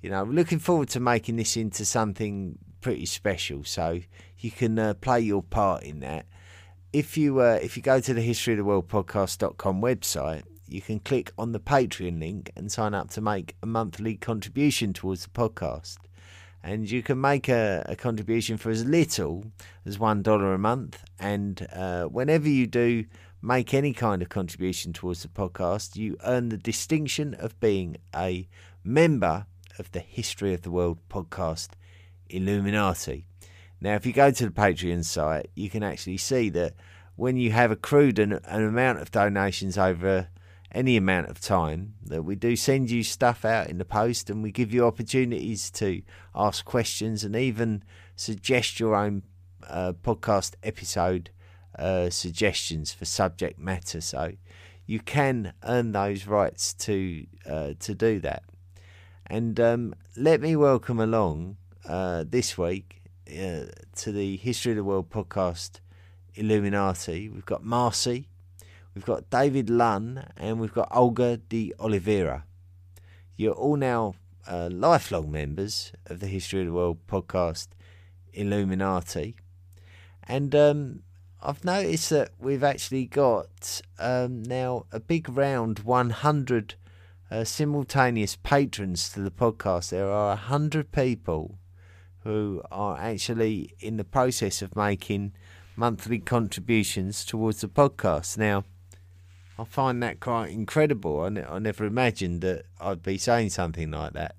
you 0.01 0.11
know, 0.11 0.23
looking 0.23 0.61
forward 0.61 0.89
to 0.91 1.01
making 1.01 1.37
this 1.37 1.57
into 1.57 1.85
something 1.85 2.57
pretty 2.81 3.05
special. 3.07 3.65
So 3.65 4.01
you 4.39 4.53
can 4.53 4.79
uh, 4.79 4.95
play 4.95 5.21
your 5.21 5.43
part 5.43 5.83
in 5.83 6.01
that. 6.01 6.27
If 6.93 7.19
you 7.19 7.41
uh, 7.41 7.59
if 7.61 7.77
you 7.77 7.83
go 7.83 8.01
to 8.01 8.15
the 8.15 8.21
History 8.21 8.55
of 8.55 8.59
the 8.59 8.65
World 8.65 8.89
podcast.com 8.89 9.81
website, 9.81 10.43
you 10.69 10.81
can 10.81 11.01
click 11.01 11.33
on 11.37 11.51
the 11.51 11.61
Patreon 11.61 12.21
link 12.21 12.53
and 12.57 12.71
sign 12.71 12.95
up 12.95 13.11
to 13.11 13.21
make 13.21 13.57
a 13.61 13.67
monthly 13.67 14.17
contribution 14.17 14.93
towards 14.93 15.25
the 15.25 15.31
podcast 15.31 15.99
and 16.63 16.91
you 16.91 17.03
can 17.03 17.21
make 17.21 17.49
a, 17.49 17.85
a 17.87 17.97
contribution 17.97 18.57
for 18.57 18.71
as 18.71 18.85
little 18.85 19.45
as 19.87 19.99
one 19.99 20.23
dollar 20.23 20.53
a 20.55 20.59
month. 20.59 21.03
And 21.19 21.67
uh, 21.73 22.05
whenever 22.05 22.49
you 22.49 22.67
do 22.67 23.05
make 23.43 23.73
any 23.73 23.93
kind 23.93 24.21
of 24.23 24.29
contribution 24.29 24.93
towards 24.93 25.23
the 25.23 25.29
podcast, 25.29 25.97
you 25.97 26.17
earn 26.25 26.51
the 26.51 26.59
distinction 26.59 27.35
of 27.35 27.59
being 27.61 27.97
a 28.15 28.49
member 28.85 29.47
of 29.79 29.91
the 29.93 30.01
History 30.01 30.53
of 30.53 30.63
the 30.63 30.71
World 30.71 30.99
podcast 31.09 31.71
Illuminati. 32.29 33.25
Now, 33.81 33.95
if 33.95 34.05
you 34.05 34.13
go 34.13 34.31
to 34.31 34.45
the 34.45 34.53
Patreon 34.53 35.05
site, 35.05 35.51
you 35.55 35.71
can 35.71 35.83
actually 35.83 36.19
see 36.19 36.51
that 36.51 36.75
when 37.17 37.37
you 37.37 37.51
have 37.53 37.71
accrued 37.71 38.19
an, 38.19 38.33
an 38.45 38.63
amount 38.63 38.99
of 39.01 39.11
donations 39.11 39.79
over 39.79 40.29
any 40.73 40.97
amount 40.97 41.29
of 41.29 41.41
time 41.41 41.95
that 42.05 42.23
we 42.23 42.37
do 42.37 42.55
send 42.55 42.91
you 42.91 43.03
stuff 43.03 43.45
out 43.45 43.69
in 43.69 43.79
the 43.79 43.85
post 43.85 44.31
and 44.31 44.43
we 44.43 44.53
give 44.53 44.73
you 44.73 44.87
opportunities 44.87 45.71
to 45.71 46.03
ask 46.35 46.65
questions 46.65 47.25
and 47.25 47.35
even 47.35 47.83
suggest 48.15 48.79
your 48.79 48.95
own 48.95 49.23
uh, 49.69 49.93
podcast 49.93 50.55
episode 50.63 51.31
uh, 51.79 52.11
suggestions 52.11 52.93
for 52.93 53.05
subject 53.05 53.59
matter. 53.59 54.01
So 54.01 54.33
you 54.87 55.01
can 55.01 55.53
earn 55.65 55.93
those 55.93 56.27
rights 56.27 56.75
to 56.75 57.27
uh, 57.47 57.75
to 57.81 57.95
do 57.95 58.21
that. 58.21 58.43
And 59.27 59.59
um, 59.61 59.95
let 60.17 60.41
me 60.41 60.57
welcome 60.57 60.99
along 60.99 61.57
uh, 61.89 62.25
this 62.29 62.59
week 62.59 63.03
uh, 63.29 63.67
to 63.97 64.13
the 64.13 64.37
History 64.37 64.73
of 64.73 64.77
the 64.77 64.85
World 64.85 65.11
podcast 65.11 65.81
Illuminati. 66.35 67.29
We've 67.29 67.47
got 67.47 67.65
Marcy 67.65 68.30
We've 68.95 69.05
got 69.05 69.31
David 69.31 69.71
Lunn 69.71 70.27
and 70.37 70.59
we've 70.59 70.75
got 70.75 70.89
Olga 70.91 71.37
de 71.37 71.73
Oliveira. 71.79 72.45
You're 73.37 73.55
all 73.55 73.77
now 73.77 74.15
uh, 74.49 74.69
lifelong 74.71 75.31
members 75.31 75.93
of 76.07 76.21
the 76.21 76.27
History 76.27 76.61
of 76.61 76.67
the 76.67 76.73
World 76.73 76.99
podcast 77.07 77.69
Illuminati. 78.33 79.37
And 80.27 80.55
um, 80.55 81.03
I've 81.41 81.65
noticed 81.65 82.11
that 82.11 82.31
we've 82.39 82.65
actually 82.65 83.07
got 83.07 83.81
um, 83.99 84.43
now 84.43 84.87
a 84.91 84.99
big 84.99 85.29
round 85.29 85.81
100 85.81 86.75
uh, 87.31 87.45
simultaneous 87.45 88.37
patrons 88.37 89.09
to 89.11 89.21
the 89.21 89.31
podcast. 89.31 89.91
There 89.91 90.11
are 90.11 90.31
100 90.31 90.91
people 90.91 91.59
who 92.25 92.61
are 92.71 92.99
actually 92.99 93.73
in 93.79 93.97
the 93.97 94.05
process 94.05 94.63
of 94.63 94.75
making 94.77 95.33
monthly 95.77 96.19
contributions 96.19 97.25
towards 97.25 97.61
the 97.61 97.69
podcast. 97.69 98.37
Now, 98.37 98.65
I 99.61 99.65
find 99.65 100.03
that 100.03 100.21
quite 100.21 100.53
incredible. 100.53 101.21
I, 101.21 101.29
ne- 101.29 101.45
I 101.45 101.59
never 101.59 101.85
imagined 101.85 102.41
that 102.41 102.65
I'd 102.81 103.03
be 103.03 103.19
saying 103.19 103.51
something 103.51 103.91
like 103.91 104.15
that. 104.15 104.35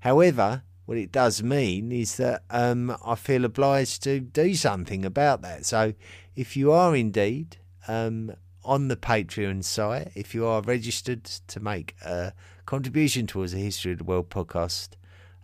However, 0.00 0.62
what 0.86 0.96
it 0.96 1.12
does 1.12 1.42
mean 1.42 1.92
is 1.92 2.16
that 2.16 2.42
um, 2.48 2.96
I 3.04 3.16
feel 3.16 3.44
obliged 3.44 4.02
to 4.04 4.18
do 4.20 4.54
something 4.54 5.04
about 5.04 5.42
that. 5.42 5.66
So, 5.66 5.92
if 6.34 6.56
you 6.56 6.72
are 6.72 6.96
indeed 6.96 7.58
um, 7.86 8.32
on 8.64 8.88
the 8.88 8.96
Patreon 8.96 9.62
site, 9.62 10.12
if 10.14 10.34
you 10.34 10.46
are 10.46 10.62
registered 10.62 11.24
to 11.24 11.60
make 11.60 11.94
a 12.02 12.32
contribution 12.64 13.26
towards 13.26 13.52
the 13.52 13.58
History 13.58 13.92
of 13.92 13.98
the 13.98 14.04
World 14.04 14.30
podcast 14.30 14.90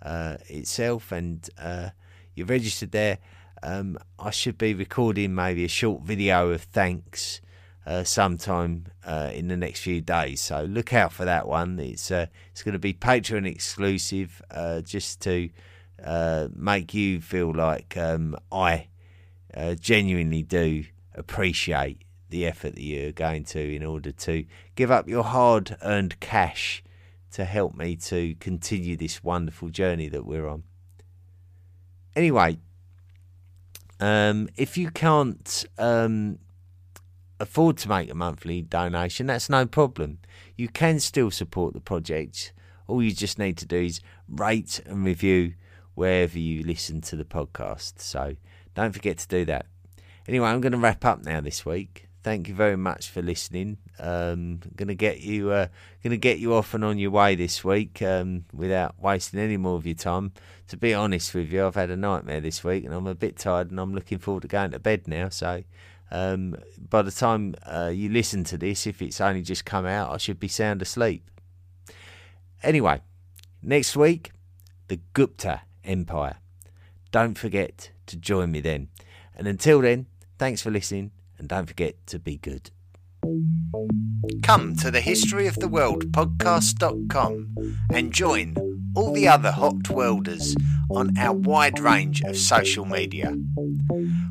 uh, 0.01 0.39
itself, 0.47 1.13
and 1.13 1.51
uh, 1.59 1.91
you're 2.35 2.47
registered 2.47 2.93
there, 2.93 3.19
um, 3.63 3.99
I 4.19 4.31
should 4.31 4.57
be 4.57 4.73
recording 4.73 5.35
maybe 5.35 5.67
a 5.67 5.69
short 5.69 6.03
video 6.03 6.49
of 6.49 6.63
thanks 6.63 7.43
uh, 7.87 8.05
sometime 8.05 8.87
uh, 9.05 9.31
in 9.35 9.49
the 9.49 9.57
next 9.57 9.81
few 9.81 10.01
days. 10.01 10.41
So 10.41 10.63
look 10.63 10.93
out 10.93 11.13
for 11.13 11.25
that 11.25 11.49
one. 11.49 11.79
It's 11.79 12.11
uh, 12.11 12.27
it's 12.51 12.63
going 12.63 12.75
to 12.75 12.79
be 12.79 12.95
Patreon 12.95 13.47
exclusive, 13.47 14.43
uh, 14.51 14.81
just 14.83 15.21
to 15.23 15.51
uh, 16.03 16.49
make 16.55 16.95
you 16.95 17.21
feel 17.21 17.53
like 17.55 17.97
um, 17.97 18.37
I 18.51 18.89
genuinely 19.81 20.43
do 20.43 20.85
appreciate 21.15 22.03
the 22.31 22.47
effort 22.47 22.75
that 22.75 22.83
you're 22.83 23.13
going 23.13 23.45
to 23.45 23.77
in 23.77 23.85
order 23.85 24.11
to 24.11 24.47
give 24.75 24.91
up 24.91 25.07
your 25.07 25.23
hard-earned 25.23 26.19
cash 26.21 26.83
to 27.33 27.45
help 27.45 27.75
me 27.75 27.97
to 27.97 28.35
continue 28.37 28.97
this 28.97 29.23
wonderful 29.23 29.69
journey 29.69 30.09
that 30.09 30.25
we're 30.25 30.49
on. 30.49 30.63
Anyway, 32.17 32.59
um, 34.01 34.49
if 34.57 34.79
you 34.79 34.91
can't 34.91 35.67
um, 35.79 36.39
afford 37.43 37.77
to 37.79 37.89
make 37.89 38.09
a 38.09 38.15
monthly 38.15 38.63
donation, 38.63 39.27
that's 39.27 39.51
no 39.51 39.67
problem. 39.67 40.19
You 40.57 40.69
can 40.69 41.01
still 41.01 41.31
support 41.31 41.75
the 41.75 41.81
project. 41.81 42.53
All 42.87 43.03
you 43.03 43.13
just 43.13 43.39
need 43.39 43.59
to 43.59 43.67
do 43.67 43.79
is 43.79 44.01
rate 44.29 44.81
and 44.87 45.05
review 45.05 45.55
wherever 45.95 46.39
you 46.39 46.63
listen 46.63 47.01
to 47.03 47.17
the 47.17 47.25
podcast. 47.25 48.01
So 48.01 48.37
don't 48.75 48.93
forget 48.93 49.19
to 49.19 49.29
do 49.29 49.45
that. 49.47 49.67
Anyway, 50.29 50.47
I'm 50.49 50.61
going 50.61 50.73
to 50.73 50.79
wrap 50.79 51.05
up 51.05 51.25
now 51.25 51.41
this 51.41 51.67
week. 51.67 52.09
Thank 52.23 52.47
you 52.47 52.55
very 52.55 52.77
much 52.77 53.11
for 53.11 53.21
listening. 53.21 53.79
Um, 53.99 54.61
going 54.77 54.87
to 54.87 54.95
get 54.95 55.21
you, 55.21 55.51
uh, 55.51 55.67
going 56.05 56.13
to 56.13 56.17
get 56.17 56.39
you 56.39 56.55
off 56.55 56.73
and 56.73 56.85
on 56.85 56.97
your 56.97 57.11
way 57.11 57.35
this 57.35 57.65
week 57.65 58.01
um, 58.01 58.45
without 58.53 58.95
wasting 59.01 59.41
any 59.41 59.57
more 59.57 59.75
of 59.75 59.85
your 59.85 59.97
time. 59.97 60.31
To 60.69 60.77
be 60.77 60.95
honest 60.95 61.35
with 61.35 61.53
you, 61.53 61.67
I've 61.67 61.75
had 61.75 61.91
a 61.91 61.97
nightmare 61.97 62.41
this 62.41 62.63
week, 62.63 62.85
and 62.85 62.95
I'm 62.95 63.09
a 63.09 63.17
bit 63.17 63.37
tired, 63.37 63.73
and 63.73 63.81
I'm 63.81 63.93
looking 63.93 64.19
forward 64.19 64.43
to 64.43 64.49
going 64.49 64.71
to 64.71 64.79
bed 64.79 65.09
now. 65.09 65.31
So 65.31 65.65
um, 66.13 66.57
by 66.91 67.01
the 67.01 67.11
time 67.11 67.55
uh, 67.65 67.91
you 67.93 68.11
listen 68.11 68.45
to 68.45 68.59
this, 68.59 68.87
if 68.87 69.01
it's 69.01 69.21
only 69.21 69.41
just 69.41 69.65
come 69.65 69.87
out, 69.87 70.13
I 70.13 70.19
should 70.19 70.39
be 70.39 70.47
sound 70.47 70.83
asleep. 70.83 71.29
Anyway, 72.63 73.01
next 73.63 73.97
week, 73.97 74.31
the 74.89 75.01
Gupta 75.15 75.63
Empire. 75.85 76.37
Don't 77.11 77.37
forget 77.37 77.91
to 78.07 78.17
join 78.17 78.53
me 78.53 78.61
then. 78.61 78.89
And 79.35 79.49
until 79.49 79.81
then, 79.81 80.07
thanks 80.39 80.61
for 80.61 80.71
listening 80.71 81.13
and 81.39 81.49
don't 81.49 81.67
forget 81.67 82.07
to 82.09 82.19
be 82.19 82.37
good. 82.37 82.71
Come 84.43 84.77
to 84.77 84.91
the 84.91 85.01
History 85.01 85.47
of 85.47 85.57
the 85.57 85.69
World 85.69 86.13
podcast.com 86.13 87.55
and 87.91 88.13
join 88.13 88.55
all 88.95 89.13
the 89.13 89.29
other 89.29 89.51
hot 89.51 89.91
welders 89.91 90.55
on 90.91 91.17
our 91.19 91.35
wide 91.35 91.79
range 91.79 92.23
of 92.23 92.37
social 92.37 92.85
media. 92.85 93.37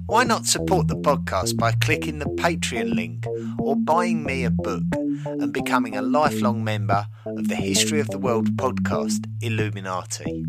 Why 0.05 0.23
not 0.23 0.45
support 0.45 0.87
the 0.87 0.95
podcast 0.95 1.57
by 1.57 1.71
clicking 1.71 2.19
the 2.19 2.25
Patreon 2.25 2.93
link 2.93 3.25
or 3.59 3.75
buying 3.75 4.23
me 4.23 4.43
a 4.43 4.51
book 4.51 4.83
and 5.25 5.53
becoming 5.53 5.95
a 5.95 6.01
lifelong 6.01 6.63
member 6.63 7.05
of 7.25 7.47
the 7.47 7.55
History 7.55 7.99
of 7.99 8.09
the 8.09 8.19
World 8.19 8.57
podcast 8.57 9.25
Illuminati? 9.41 10.45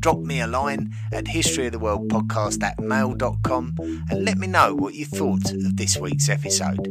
Drop 0.00 0.20
me 0.20 0.40
a 0.40 0.46
line 0.46 0.92
at 1.12 1.24
historyoftheworldpodcast 1.24 2.62
at 2.62 2.80
mail.com 2.80 3.74
and 4.10 4.24
let 4.24 4.38
me 4.38 4.46
know 4.46 4.74
what 4.74 4.94
you 4.94 5.04
thought 5.04 5.50
of 5.50 5.76
this 5.76 5.96
week's 5.96 6.28
episode. 6.28 6.88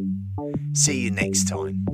See 0.74 1.02
you 1.02 1.12
next 1.12 1.48
time. 1.48 1.86